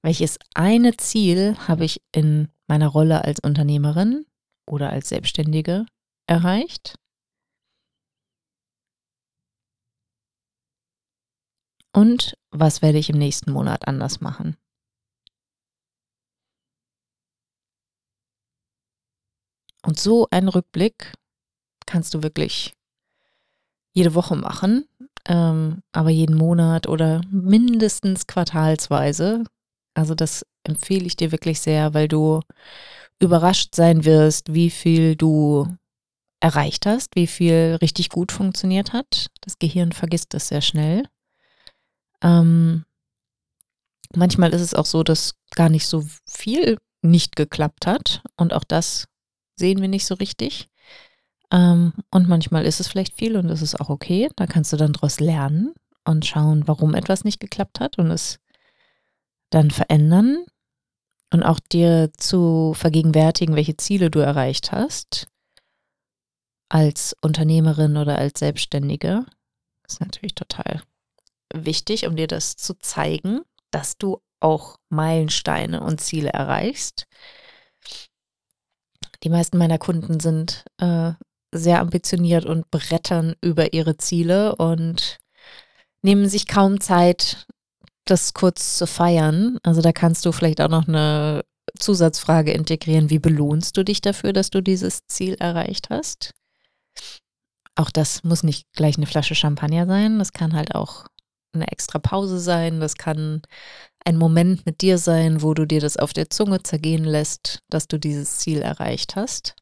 Welches 0.01 0.37
eine 0.53 0.95
Ziel 0.97 1.57
habe 1.67 1.85
ich 1.85 2.01
in 2.11 2.49
meiner 2.67 2.87
Rolle 2.89 3.23
als 3.23 3.39
Unternehmerin 3.39 4.25
oder 4.69 4.91
als 4.91 5.09
Selbstständige 5.09 5.85
erreicht? 6.27 6.95
Und 11.93 12.37
was 12.51 12.81
werde 12.81 12.97
ich 12.97 13.09
im 13.09 13.17
nächsten 13.17 13.51
Monat 13.51 13.87
anders 13.87 14.19
machen? 14.19 14.57
Und 19.85 19.99
so 19.99 20.27
einen 20.31 20.49
Rückblick 20.49 21.13
kannst 21.85 22.13
du 22.13 22.23
wirklich 22.23 22.73
jede 23.93 24.15
Woche 24.15 24.35
machen, 24.35 24.87
ähm, 25.27 25.81
aber 25.91 26.09
jeden 26.09 26.35
Monat 26.35 26.87
oder 26.87 27.21
mindestens 27.29 28.27
quartalsweise 28.27 29.43
also 29.95 30.13
das 30.13 30.45
empfehle 30.63 31.05
ich 31.05 31.15
dir 31.15 31.31
wirklich 31.31 31.61
sehr, 31.61 31.93
weil 31.93 32.07
du 32.07 32.41
überrascht 33.19 33.73
sein 33.73 34.05
wirst, 34.05 34.53
wie 34.53 34.69
viel 34.69 35.15
du 35.15 35.67
erreicht 36.41 36.85
hast, 36.85 37.15
wie 37.15 37.27
viel 37.27 37.77
richtig 37.81 38.09
gut 38.09 38.31
funktioniert 38.31 38.93
hat. 38.93 39.27
Das 39.41 39.57
Gehirn 39.57 39.93
vergisst 39.93 40.33
das 40.33 40.49
sehr 40.49 40.61
schnell. 40.61 41.07
Ähm, 42.21 42.83
manchmal 44.13 44.53
ist 44.53 44.61
es 44.61 44.73
auch 44.73 44.85
so, 44.85 45.01
dass 45.01 45.35
gar 45.55 45.69
nicht 45.69 45.87
so 45.87 46.05
viel 46.27 46.77
nicht 47.01 47.35
geklappt 47.37 47.87
hat 47.87 48.21
und 48.35 48.53
auch 48.53 48.65
das 48.65 49.07
sehen 49.55 49.81
wir 49.81 49.87
nicht 49.87 50.05
so 50.05 50.15
richtig. 50.15 50.69
Ähm, 51.51 51.93
und 52.11 52.27
manchmal 52.27 52.65
ist 52.65 52.79
es 52.79 52.87
vielleicht 52.87 53.15
viel 53.15 53.37
und 53.37 53.47
das 53.47 53.61
ist 53.61 53.79
auch 53.79 53.89
okay. 53.89 54.29
Da 54.35 54.47
kannst 54.47 54.73
du 54.73 54.77
dann 54.77 54.93
daraus 54.93 55.19
lernen 55.19 55.73
und 56.05 56.25
schauen, 56.25 56.67
warum 56.67 56.93
etwas 56.93 57.23
nicht 57.23 57.39
geklappt 57.39 57.79
hat 57.79 57.97
und 57.97 58.11
es 58.11 58.39
dann 59.49 59.71
verändern 59.71 60.45
und 61.31 61.43
auch 61.43 61.59
dir 61.59 62.11
zu 62.17 62.73
vergegenwärtigen, 62.75 63.55
welche 63.55 63.77
Ziele 63.77 64.09
du 64.09 64.19
erreicht 64.19 64.71
hast 64.71 65.27
als 66.69 67.15
Unternehmerin 67.21 67.97
oder 67.97 68.17
als 68.17 68.39
Selbstständige. 68.39 69.25
Ist 69.87 70.01
natürlich 70.01 70.35
total 70.35 70.81
wichtig, 71.53 72.07
um 72.07 72.15
dir 72.15 72.27
das 72.27 72.55
zu 72.57 72.77
zeigen, 72.79 73.41
dass 73.71 73.97
du 73.97 74.21
auch 74.39 74.77
Meilensteine 74.89 75.81
und 75.81 76.01
Ziele 76.01 76.29
erreichst. 76.29 77.07
Die 79.25 79.29
meisten 79.29 79.57
meiner 79.57 79.77
Kunden 79.77 80.19
sind 80.21 80.63
äh, 80.77 81.11
sehr 81.53 81.81
ambitioniert 81.81 82.45
und 82.45 82.69
brettern 82.71 83.35
über 83.41 83.73
ihre 83.73 83.97
Ziele 83.97 84.55
und 84.55 85.17
nehmen 86.01 86.29
sich 86.29 86.47
kaum 86.47 86.79
Zeit, 86.79 87.47
das 88.05 88.33
kurz 88.33 88.77
zu 88.77 88.87
feiern. 88.87 89.57
Also 89.63 89.81
da 89.81 89.91
kannst 89.91 90.25
du 90.25 90.31
vielleicht 90.31 90.61
auch 90.61 90.69
noch 90.69 90.87
eine 90.87 91.43
Zusatzfrage 91.77 92.51
integrieren. 92.51 93.09
Wie 93.09 93.19
belohnst 93.19 93.75
du 93.75 93.83
dich 93.83 93.99
dafür, 93.99 94.31
dass 94.31 94.51
du 94.51 94.61
dieses 94.61 95.07
Ziel 95.07 95.35
erreicht 95.39 95.89
hast? 95.89 96.33
auch 97.75 97.91
das 97.91 98.23
muss 98.23 98.43
nicht 98.43 98.71
gleich 98.73 98.97
eine 98.97 99.05
Flasche 99.05 99.35
Champagner 99.35 99.85
sein. 99.85 100.17
Das 100.19 100.31
kann 100.31 100.53
halt 100.53 100.73
auch 100.73 101.05
eine 101.55 101.71
extra 101.71 101.99
Pause 101.99 102.39
sein. 102.39 102.79
Das 102.79 102.95
kann 102.95 103.41
ein 104.05 104.17
Moment 104.17 104.65
mit 104.65 104.81
dir 104.81 104.97
sein, 104.97 105.41
wo 105.41 105.53
du 105.53 105.65
dir 105.65 105.81
das 105.81 105.97
auf 105.97 106.13
der 106.13 106.29
Zunge 106.29 106.61
zergehen 106.63 107.03
lässt, 107.03 107.59
dass 107.69 107.87
du 107.87 107.97
dieses 107.97 108.37
Ziel 108.37 108.61
erreicht 108.61 109.15
hast. 109.15 109.55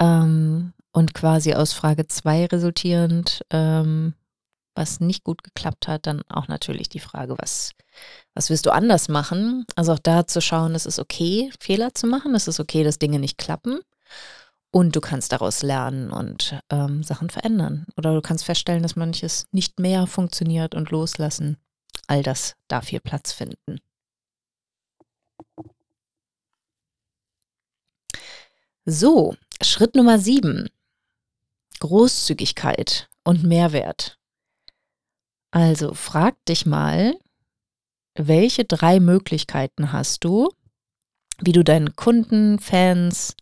Ähm, 0.00 0.72
und 0.92 1.14
quasi 1.14 1.54
aus 1.54 1.72
Frage 1.72 2.08
2 2.08 2.46
resultierend, 2.46 3.42
ähm, 3.50 4.14
was 4.74 5.00
nicht 5.00 5.24
gut 5.24 5.44
geklappt 5.44 5.88
hat, 5.88 6.06
dann 6.06 6.22
auch 6.28 6.48
natürlich 6.48 6.88
die 6.88 7.00
Frage, 7.00 7.36
was, 7.38 7.72
was 8.34 8.50
wirst 8.50 8.66
du 8.66 8.70
anders 8.70 9.08
machen? 9.08 9.66
Also 9.76 9.92
auch 9.92 9.98
da 9.98 10.26
zu 10.26 10.40
schauen, 10.40 10.74
es 10.74 10.86
ist 10.86 10.98
okay, 10.98 11.50
Fehler 11.60 11.94
zu 11.94 12.06
machen, 12.06 12.34
es 12.34 12.48
ist 12.48 12.60
okay, 12.60 12.82
dass 12.82 12.98
Dinge 12.98 13.18
nicht 13.18 13.38
klappen. 13.38 13.80
Und 14.72 14.94
du 14.94 15.00
kannst 15.00 15.32
daraus 15.32 15.62
lernen 15.62 16.12
und 16.12 16.60
ähm, 16.70 17.02
Sachen 17.02 17.28
verändern. 17.28 17.86
Oder 17.96 18.14
du 18.14 18.20
kannst 18.20 18.44
feststellen, 18.44 18.82
dass 18.82 18.94
manches 18.94 19.44
nicht 19.50 19.80
mehr 19.80 20.06
funktioniert 20.06 20.74
und 20.74 20.90
loslassen. 20.90 21.56
All 22.06 22.22
das 22.22 22.54
darf 22.68 22.88
hier 22.88 23.00
Platz 23.00 23.32
finden. 23.32 23.80
So, 28.84 29.36
Schritt 29.62 29.94
Nummer 29.94 30.18
sieben. 30.18 30.68
Großzügigkeit 31.80 33.08
und 33.24 33.42
Mehrwert. 33.42 34.18
Also 35.50 35.94
frag 35.94 36.36
dich 36.44 36.66
mal, 36.66 37.18
welche 38.14 38.64
drei 38.64 39.00
Möglichkeiten 39.00 39.92
hast 39.92 40.24
du, 40.24 40.50
wie 41.38 41.52
du 41.52 41.64
deinen 41.64 41.96
Kunden, 41.96 42.58
Fans, 42.58 43.34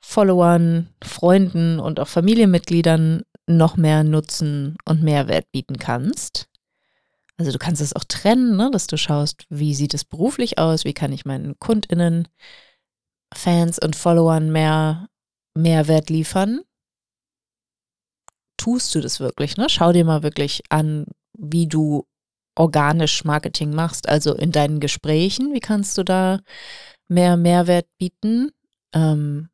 Followern, 0.00 0.88
Freunden 1.02 1.78
und 1.78 2.00
auch 2.00 2.08
Familienmitgliedern 2.08 3.22
noch 3.46 3.76
mehr 3.76 4.04
Nutzen 4.04 4.76
und 4.84 5.02
Mehrwert 5.02 5.50
bieten 5.52 5.78
kannst. 5.78 6.48
Also 7.36 7.52
du 7.52 7.58
kannst 7.58 7.80
es 7.80 7.94
auch 7.94 8.04
trennen, 8.04 8.56
ne, 8.56 8.70
dass 8.70 8.86
du 8.86 8.96
schaust, 8.96 9.46
wie 9.48 9.74
sieht 9.74 9.94
es 9.94 10.04
beruflich 10.04 10.58
aus, 10.58 10.84
wie 10.84 10.92
kann 10.92 11.12
ich 11.12 11.24
meinen 11.24 11.58
Kundinnen, 11.58 12.28
Fans 13.32 13.78
und 13.78 13.96
Followern 13.96 14.50
mehr 14.50 15.08
Mehrwert 15.54 16.10
liefern. 16.10 16.60
Tust 18.56 18.94
du 18.94 19.00
das 19.00 19.20
wirklich? 19.20 19.56
Ne? 19.56 19.68
Schau 19.68 19.92
dir 19.92 20.04
mal 20.04 20.22
wirklich 20.22 20.62
an, 20.68 21.06
wie 21.38 21.66
du 21.66 22.06
organisch 22.56 23.24
Marketing 23.24 23.74
machst, 23.74 24.08
also 24.08 24.34
in 24.34 24.52
deinen 24.52 24.80
Gesprächen, 24.80 25.54
wie 25.54 25.60
kannst 25.60 25.96
du 25.96 26.02
da 26.02 26.40
mehr 27.08 27.36
Mehrwert 27.36 27.86
bieten? 27.98 28.50
Ähm, 28.92 29.48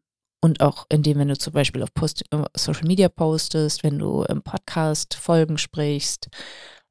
und 0.47 0.61
auch 0.61 0.87
indem, 0.89 1.19
wenn 1.19 1.27
du 1.27 1.37
zum 1.37 1.53
Beispiel 1.53 1.83
auf 1.83 1.93
Post 1.93 2.23
äh, 2.31 2.45
Social 2.57 2.87
Media 2.87 3.09
postest, 3.09 3.83
wenn 3.83 3.99
du 3.99 4.23
im 4.23 4.43
Podcast 4.43 5.15
Folgen 5.15 5.59
sprichst, 5.59 6.29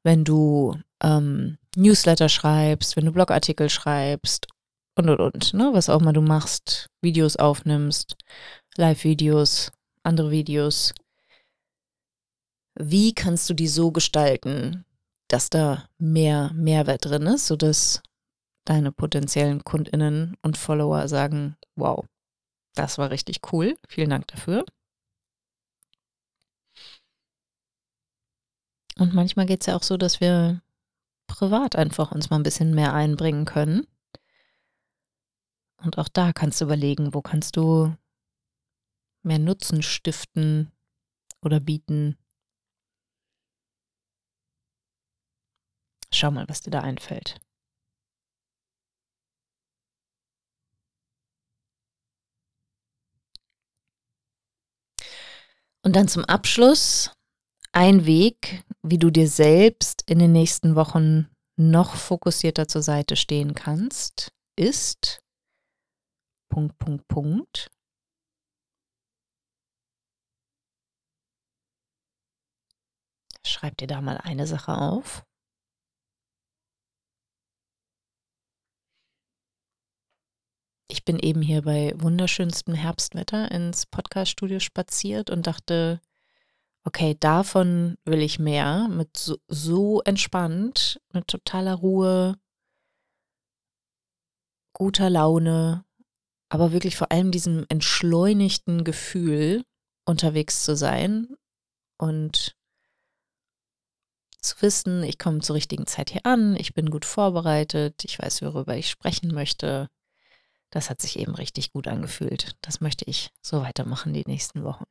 wenn 0.04 0.24
du 0.24 0.78
ähm, 1.02 1.56
Newsletter 1.74 2.28
schreibst, 2.28 2.96
wenn 2.96 3.06
du 3.06 3.12
Blogartikel 3.12 3.70
schreibst 3.70 4.46
und 4.94 5.08
und 5.08 5.20
und, 5.20 5.54
ne? 5.54 5.70
was 5.72 5.88
auch 5.88 6.02
immer 6.02 6.12
du 6.12 6.20
machst, 6.20 6.90
Videos 7.00 7.36
aufnimmst, 7.36 8.16
Live-Videos, 8.76 9.72
andere 10.02 10.30
Videos. 10.30 10.92
Wie 12.78 13.14
kannst 13.14 13.48
du 13.48 13.54
die 13.54 13.68
so 13.68 13.90
gestalten, 13.90 14.84
dass 15.28 15.48
da 15.48 15.88
mehr 15.96 16.50
Mehrwert 16.52 17.06
drin 17.06 17.22
ist, 17.22 17.46
sodass 17.46 18.02
deine 18.66 18.92
potenziellen 18.92 19.64
KundInnen 19.64 20.36
und 20.42 20.58
Follower 20.58 21.08
sagen, 21.08 21.56
wow, 21.74 22.04
das 22.76 22.98
war 22.98 23.10
richtig 23.10 23.52
cool. 23.52 23.76
Vielen 23.88 24.10
Dank 24.10 24.28
dafür. 24.28 24.64
Und 28.98 29.12
manchmal 29.14 29.46
geht 29.46 29.60
es 29.60 29.66
ja 29.66 29.76
auch 29.76 29.82
so, 29.82 29.96
dass 29.96 30.20
wir 30.20 30.62
privat 31.26 31.76
einfach 31.76 32.12
uns 32.12 32.30
mal 32.30 32.36
ein 32.36 32.42
bisschen 32.42 32.74
mehr 32.74 32.94
einbringen 32.94 33.44
können. 33.44 33.86
Und 35.78 35.98
auch 35.98 36.08
da 36.08 36.32
kannst 36.32 36.60
du 36.60 36.64
überlegen, 36.64 37.12
wo 37.12 37.20
kannst 37.20 37.56
du 37.56 37.94
mehr 39.22 39.38
Nutzen 39.38 39.82
stiften 39.82 40.72
oder 41.42 41.60
bieten. 41.60 42.16
Schau 46.12 46.30
mal, 46.30 46.48
was 46.48 46.62
dir 46.62 46.70
da 46.70 46.80
einfällt. 46.80 47.38
Und 55.86 55.94
dann 55.94 56.08
zum 56.08 56.24
Abschluss 56.24 57.12
ein 57.70 58.06
Weg, 58.06 58.64
wie 58.82 58.98
du 58.98 59.12
dir 59.12 59.28
selbst 59.28 60.02
in 60.10 60.18
den 60.18 60.32
nächsten 60.32 60.74
Wochen 60.74 61.28
noch 61.56 61.94
fokussierter 61.94 62.66
zur 62.66 62.82
Seite 62.82 63.14
stehen 63.14 63.54
kannst, 63.54 64.32
ist 64.58 65.20
Punkt, 66.50 66.76
Punkt, 66.78 67.06
Punkt. 67.06 67.68
Schreib 73.46 73.76
dir 73.76 73.86
da 73.86 74.00
mal 74.00 74.18
eine 74.18 74.48
Sache 74.48 74.76
auf. 74.76 75.22
Ich 80.88 81.04
bin 81.04 81.18
eben 81.18 81.42
hier 81.42 81.62
bei 81.62 81.92
wunderschönstem 81.96 82.74
Herbstwetter 82.74 83.50
ins 83.50 83.86
Podcaststudio 83.86 84.60
spaziert 84.60 85.30
und 85.30 85.46
dachte, 85.46 86.00
okay, 86.84 87.16
davon 87.18 87.96
will 88.04 88.22
ich 88.22 88.38
mehr, 88.38 88.88
mit 88.88 89.16
so, 89.16 89.36
so 89.48 90.00
entspannt, 90.02 91.00
mit 91.12 91.26
totaler 91.26 91.74
Ruhe, 91.74 92.38
guter 94.72 95.10
Laune, 95.10 95.84
aber 96.48 96.72
wirklich 96.72 96.96
vor 96.96 97.10
allem 97.10 97.32
diesem 97.32 97.66
entschleunigten 97.68 98.84
Gefühl 98.84 99.64
unterwegs 100.04 100.62
zu 100.62 100.76
sein 100.76 101.36
und 101.98 102.54
zu 104.40 104.62
wissen, 104.62 105.02
ich 105.02 105.18
komme 105.18 105.40
zur 105.40 105.56
richtigen 105.56 105.88
Zeit 105.88 106.10
hier 106.10 106.24
an, 106.24 106.54
ich 106.54 106.72
bin 106.72 106.90
gut 106.90 107.04
vorbereitet, 107.04 108.04
ich 108.04 108.20
weiß, 108.20 108.42
worüber 108.42 108.76
ich 108.76 108.88
sprechen 108.88 109.34
möchte 109.34 109.88
das 110.76 110.90
hat 110.90 111.00
sich 111.00 111.18
eben 111.18 111.34
richtig 111.34 111.72
gut 111.72 111.88
angefühlt. 111.88 112.54
Das 112.60 112.82
möchte 112.82 113.06
ich 113.06 113.30
so 113.40 113.62
weitermachen 113.62 114.12
die 114.12 114.24
nächsten 114.26 114.62
Wochen. 114.62 114.84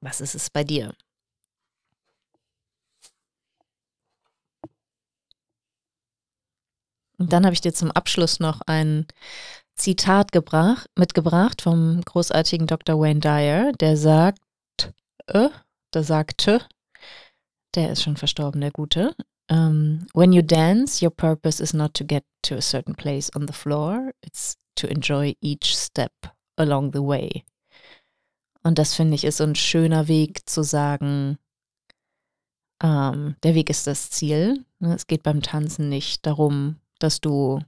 Was 0.00 0.20
ist 0.20 0.36
es 0.36 0.48
bei 0.48 0.62
dir? 0.62 0.94
Und 7.18 7.32
dann 7.32 7.44
habe 7.44 7.52
ich 7.52 7.60
dir 7.60 7.74
zum 7.74 7.90
Abschluss 7.90 8.38
noch 8.38 8.60
ein 8.66 9.08
Zitat 9.74 10.30
gebracht, 10.30 10.88
mitgebracht 10.96 11.62
vom 11.62 12.00
großartigen 12.02 12.68
Dr. 12.68 13.00
Wayne 13.00 13.18
Dyer, 13.18 13.72
der 13.72 13.96
sagt, 13.96 14.40
äh, 15.26 15.48
der 15.92 16.04
sagte, 16.04 16.64
der 17.74 17.90
ist 17.90 18.04
schon 18.04 18.16
verstorben, 18.16 18.60
der 18.60 18.70
Gute, 18.70 19.16
um, 19.52 20.06
when 20.14 20.32
you 20.32 20.40
dance, 20.40 21.02
your 21.02 21.10
purpose 21.10 21.60
is 21.60 21.74
not 21.74 21.92
to 21.94 22.04
get 22.04 22.24
to 22.42 22.56
a 22.56 22.62
certain 22.62 22.94
place 22.94 23.30
on 23.36 23.46
the 23.46 23.52
floor, 23.52 24.12
it's 24.22 24.56
to 24.76 24.90
enjoy 24.90 25.34
each 25.42 25.76
step 25.76 26.12
along 26.56 26.92
the 26.92 27.02
way. 27.02 27.44
Und 28.64 28.78
das 28.78 28.94
finde 28.94 29.14
ich 29.14 29.24
ist 29.24 29.38
so 29.38 29.44
ein 29.44 29.54
schöner 29.54 30.08
Weg 30.08 30.48
zu 30.48 30.62
sagen, 30.62 31.38
ähm, 32.82 33.36
der 33.42 33.54
Weg 33.54 33.68
ist 33.68 33.86
das 33.86 34.10
Ziel. 34.10 34.64
Ne, 34.78 34.94
es 34.94 35.06
geht 35.06 35.22
beim 35.22 35.42
Tanzen 35.42 35.88
nicht 35.88 36.24
darum, 36.24 36.76
dass 36.98 37.20
du 37.20 37.60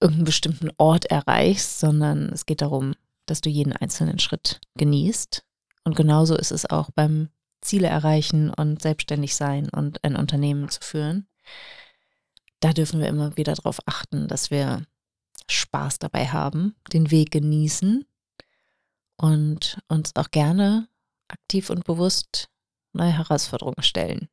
irgendeinen 0.00 0.24
bestimmten 0.24 0.70
Ort 0.78 1.06
erreichst, 1.06 1.80
sondern 1.80 2.28
es 2.32 2.46
geht 2.46 2.62
darum, 2.62 2.94
dass 3.26 3.40
du 3.40 3.50
jeden 3.50 3.72
einzelnen 3.72 4.18
Schritt 4.18 4.60
genießt. 4.76 5.44
Und 5.84 5.96
genauso 5.96 6.36
ist 6.36 6.52
es 6.52 6.70
auch 6.70 6.90
beim 6.90 7.30
Ziele 7.60 7.88
erreichen 7.88 8.50
und 8.50 8.82
selbstständig 8.82 9.34
sein 9.34 9.68
und 9.68 10.02
ein 10.04 10.16
Unternehmen 10.16 10.68
zu 10.68 10.80
führen. 10.80 11.26
Da 12.60 12.72
dürfen 12.72 13.00
wir 13.00 13.08
immer 13.08 13.36
wieder 13.36 13.54
darauf 13.54 13.78
achten, 13.86 14.28
dass 14.28 14.50
wir 14.50 14.84
Spaß 15.48 15.98
dabei 15.98 16.28
haben, 16.28 16.76
den 16.92 17.10
Weg 17.10 17.30
genießen 17.30 18.04
und 19.16 19.78
uns 19.88 20.14
auch 20.16 20.30
gerne 20.30 20.88
aktiv 21.28 21.70
und 21.70 21.84
bewusst 21.84 22.48
neue 22.92 23.16
Herausforderungen 23.16 23.82
stellen. 23.82 24.28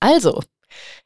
Also, 0.00 0.42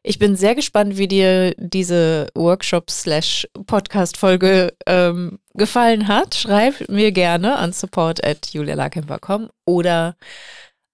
ich 0.02 0.18
bin 0.18 0.34
sehr 0.36 0.54
gespannt, 0.54 0.98
wie 0.98 1.08
dir 1.08 1.54
diese 1.56 2.26
Workshop-Podcast-Folge 2.34 4.76
ähm, 4.86 5.38
gefallen 5.54 6.08
hat. 6.08 6.34
Schreib 6.34 6.86
mir 6.88 7.12
gerne 7.12 7.56
an 7.56 7.72
support 7.72 8.22
at 8.24 8.52
julialarkin.com 8.52 9.48
oder 9.64 10.16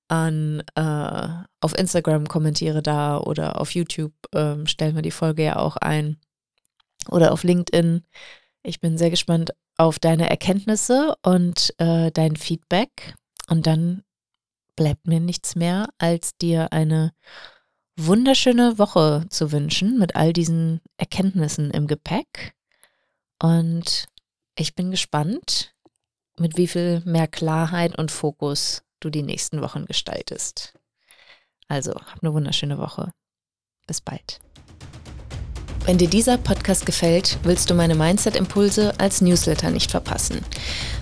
an 0.09 0.63
äh, 0.75 1.29
auf 1.61 1.79
Instagram 1.79 2.27
kommentiere 2.27 2.83
da 2.83 3.19
oder 3.19 3.61
auf 3.61 3.75
YouTube 3.75 4.13
ähm, 4.35 4.67
stellen 4.67 4.95
wir 4.95 5.03
die 5.03 5.11
Folge 5.11 5.45
ja 5.45 5.57
auch 5.57 5.77
ein 5.77 6.19
oder 7.09 7.33
auf 7.33 7.45
LinkedIn. 7.45 8.05
Ich 8.63 8.81
bin 8.81 8.99
sehr 8.99 9.11
gespannt 9.11 9.53
auf 9.77 9.99
deine 9.99 10.29
Erkenntnisse 10.29 11.15
und 11.23 11.75
äh, 11.79 12.11
dein 12.11 12.37
Feedback. 12.37 13.15
Und 13.49 13.67
dann 13.67 14.03
bleibt 14.77 15.07
mir 15.07 15.21
nichts 15.21 15.57
mehr, 15.57 15.89
als 15.99 16.37
dir 16.37 16.73
eine 16.73 17.13
wunderschöne 17.97 18.79
Woche 18.79 19.25
zu 19.29 19.53
wünschen 19.53 19.99
mit 19.99 20.17
all 20.17 20.33
diesen 20.33 20.81
Erkenntnissen 20.97 21.71
im 21.71 21.87
Gepäck. 21.87 22.55
Und 23.43 24.07
ich 24.57 24.75
bin 24.75 24.91
gespannt, 24.91 25.75
mit 26.39 26.57
wie 26.57 26.69
viel 26.69 27.03
mehr 27.05 27.27
Klarheit 27.27 27.99
und 27.99 28.11
Fokus 28.11 28.83
du 29.01 29.11
die 29.11 29.23
nächsten 29.23 29.61
Wochen 29.61 29.87
gestaltest. 29.87 30.75
Also, 31.69 31.93
hab 31.93 32.23
eine 32.23 32.33
wunderschöne 32.33 32.79
Woche. 32.79 33.13
Bis 33.87 34.01
bald. 34.01 34.41
Wenn 35.85 35.97
dir 35.97 36.09
dieser 36.09 36.37
Podcast 36.37 36.85
gefällt, 36.85 37.39
willst 37.45 37.71
du 37.71 37.75
meine 37.75 37.95
Mindset-Impulse 37.95 38.93
als 38.99 39.23
Newsletter 39.23 39.71
nicht 39.71 39.91
verpassen. 39.91 40.45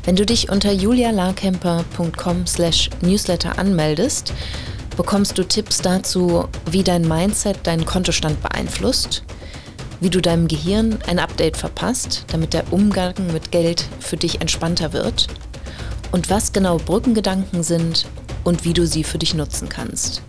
Wenn 0.04 0.14
du 0.14 0.24
dich 0.24 0.48
unter 0.48 0.70
julialarkemper.com 0.70 2.46
slash 2.46 2.90
newsletter 3.00 3.58
anmeldest, 3.58 4.32
bekommst 4.96 5.36
du 5.38 5.44
Tipps 5.44 5.78
dazu, 5.78 6.48
wie 6.70 6.84
dein 6.84 7.02
Mindset 7.02 7.66
deinen 7.66 7.84
Kontostand 7.84 8.40
beeinflusst, 8.42 9.24
wie 10.00 10.10
du 10.10 10.20
deinem 10.20 10.46
Gehirn 10.46 10.98
ein 11.08 11.18
Update 11.18 11.56
verpasst, 11.56 12.24
damit 12.28 12.52
der 12.52 12.72
Umgang 12.72 13.14
mit 13.32 13.50
Geld 13.50 13.84
für 13.98 14.16
dich 14.16 14.40
entspannter 14.40 14.92
wird 14.92 15.26
und 16.12 16.30
was 16.30 16.52
genau 16.52 16.78
Brückengedanken 16.78 17.62
sind 17.62 18.06
und 18.44 18.64
wie 18.64 18.72
du 18.72 18.86
sie 18.86 19.04
für 19.04 19.18
dich 19.18 19.34
nutzen 19.34 19.68
kannst. 19.68 20.22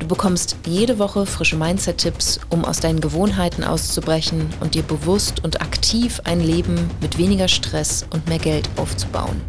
Du 0.00 0.08
bekommst 0.08 0.56
jede 0.66 0.98
Woche 0.98 1.24
frische 1.24 1.56
Mindset-Tipps, 1.56 2.40
um 2.50 2.64
aus 2.64 2.80
deinen 2.80 3.00
Gewohnheiten 3.00 3.64
auszubrechen 3.64 4.46
und 4.60 4.74
dir 4.74 4.82
bewusst 4.82 5.42
und 5.42 5.62
aktiv 5.62 6.20
ein 6.24 6.40
Leben 6.40 6.90
mit 7.00 7.16
weniger 7.16 7.48
Stress 7.48 8.04
und 8.10 8.28
mehr 8.28 8.38
Geld 8.38 8.68
aufzubauen. 8.76 9.40